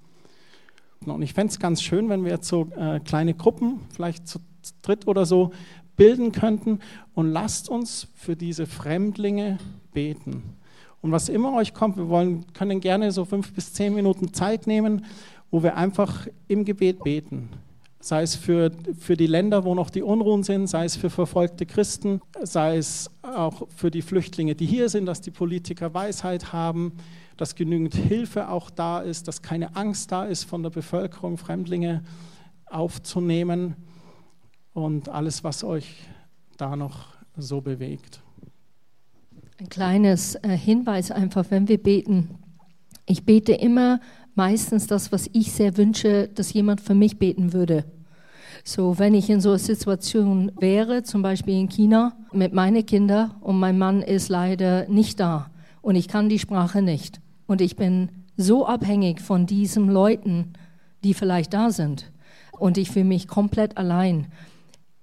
Und 1.07 1.23
ich 1.23 1.33
fände 1.33 1.53
es 1.53 1.59
ganz 1.59 1.83
schön, 1.83 2.09
wenn 2.09 2.25
wir 2.25 2.33
jetzt 2.33 2.49
so 2.49 2.69
äh, 2.77 3.01
kleine 3.01 3.35
Gruppen, 3.35 3.81
vielleicht 3.91 4.29
zu 4.29 4.39
dritt 4.83 5.07
oder 5.07 5.25
so, 5.25 5.53
bilden 5.97 6.33
könnten. 6.33 6.81
Und 7.15 7.31
lasst 7.33 7.69
uns 7.69 8.09
für 8.15 8.37
diese 8.37 8.67
Fremdlinge 8.67 9.59
beten. 9.93 10.57
Und 11.03 11.13
was 11.13 11.29
immer 11.29 11.55
euch 11.55 11.73
kommt, 11.73 11.97
wir 11.97 12.09
wollen, 12.09 12.53
können 12.53 12.81
gerne 12.81 13.11
so 13.13 13.25
fünf 13.25 13.53
bis 13.53 13.73
zehn 13.73 13.95
Minuten 13.95 14.35
Zeit 14.35 14.67
nehmen, 14.67 15.05
wo 15.51 15.63
wir 15.63 15.77
einfach 15.77 16.27
im 16.47 16.65
Gebet 16.65 17.03
beten. 17.03 17.49
Sei 18.01 18.23
es 18.23 18.35
für, 18.35 18.71
für 18.99 19.17
die 19.17 19.27
Länder, 19.27 19.65
wo 19.65 19.75
noch 19.75 19.91
die 19.91 20.03
Unruhen 20.03 20.43
sind, 20.43 20.69
sei 20.69 20.85
es 20.85 20.97
für 20.97 21.11
verfolgte 21.11 21.67
Christen, 21.67 22.21
sei 22.43 22.77
es 22.77 23.11
auch 23.23 23.69
für 23.69 23.91
die 23.91 24.03
Flüchtlinge, 24.03 24.55
die 24.55 24.67
hier 24.67 24.89
sind, 24.89 25.07
dass 25.07 25.21
die 25.21 25.31
Politiker 25.31 25.93
Weisheit 25.93 26.53
haben, 26.53 26.93
dass 27.37 27.55
genügend 27.55 27.95
Hilfe 27.95 28.49
auch 28.49 28.71
da 28.71 29.01
ist, 29.01 29.29
dass 29.29 29.43
keine 29.43 29.77
Angst 29.77 30.13
da 30.13 30.25
ist 30.25 30.45
von 30.45 30.63
der 30.63 30.71
Bevölkerung, 30.71 31.37
Fremdlinge 31.37 32.03
aufzunehmen 32.67 33.77
und 34.73 35.09
alles, 35.09 35.45
was 35.45 35.65
euch 35.65 35.97
da 36.57 36.77
noch 36.77 37.09
so 37.37 37.61
bewegt. 37.61 38.23
Ein 39.61 39.69
kleines 39.69 40.37
äh, 40.37 40.57
Hinweis 40.57 41.11
einfach, 41.11 41.45
wenn 41.51 41.69
wir 41.69 41.77
beten. 41.77 42.31
Ich 43.05 43.27
bete 43.27 43.53
immer 43.53 44.01
meistens 44.35 44.87
das, 44.87 45.13
was 45.13 45.29
ich 45.35 45.53
sehr 45.53 45.77
wünsche, 45.77 46.29
dass 46.29 46.55
jemand 46.55 46.81
für 46.81 46.95
mich 46.95 47.19
beten 47.19 47.53
würde. 47.53 47.85
So, 48.65 48.99
wenn 48.99 49.13
ich 49.13 49.29
in 49.29 49.43
so 49.43 49.51
einer 49.51 49.59
Situation 49.59 50.51
wäre, 50.59 51.03
zum 51.03 51.21
Beispiel 51.21 51.61
in 51.61 51.69
China 51.69 52.17
mit 52.33 52.55
meinen 52.55 52.87
Kindern 52.87 53.33
und 53.43 53.59
mein 53.59 53.77
Mann 53.77 54.01
ist 54.01 54.31
leider 54.31 54.89
nicht 54.89 55.21
da 55.21 55.51
und 55.83 55.95
ich 55.95 56.09
kann 56.09 56.31
die 56.31 56.39
Sprache 56.39 56.81
nicht 56.81 57.21
und 57.47 57.61
ich 57.61 57.77
bin 57.77 58.09
so 58.39 58.67
abhängig 58.67 59.21
von 59.21 59.45
diesen 59.45 59.91
Leuten, 59.91 60.55
die 61.05 61.13
vielleicht 61.13 61.53
da 61.53 61.71
sind 61.71 62.11
und 62.53 62.79
ich 62.79 62.91
fühle 62.91 63.05
mich 63.05 63.29
komplett 63.29 63.77
allein. 63.77 64.29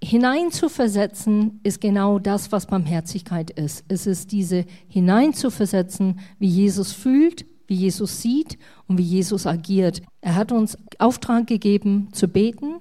Hineinzuversetzen 0.03 1.59
ist 1.63 1.81
genau 1.81 2.19
das, 2.19 2.51
was 2.51 2.67
Barmherzigkeit 2.67 3.49
ist. 3.51 3.83
Es 3.87 4.05
ist 4.05 4.31
diese 4.31 4.65
hineinzuversetzen, 4.87 6.19
wie 6.39 6.47
Jesus 6.47 6.93
fühlt, 6.93 7.45
wie 7.67 7.75
Jesus 7.75 8.21
sieht 8.21 8.57
und 8.87 8.97
wie 8.97 9.03
Jesus 9.03 9.47
agiert. 9.47 10.01
Er 10.21 10.35
hat 10.35 10.51
uns 10.51 10.77
Auftrag 10.99 11.47
gegeben, 11.47 12.09
zu 12.13 12.27
beten, 12.27 12.75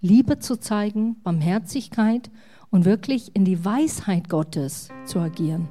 Liebe 0.00 0.38
zu 0.38 0.58
zeigen, 0.58 1.22
Barmherzigkeit 1.22 2.30
und 2.70 2.84
wirklich 2.84 3.34
in 3.36 3.44
die 3.44 3.64
Weisheit 3.64 4.28
Gottes 4.28 4.88
zu 5.04 5.20
agieren. 5.20 5.68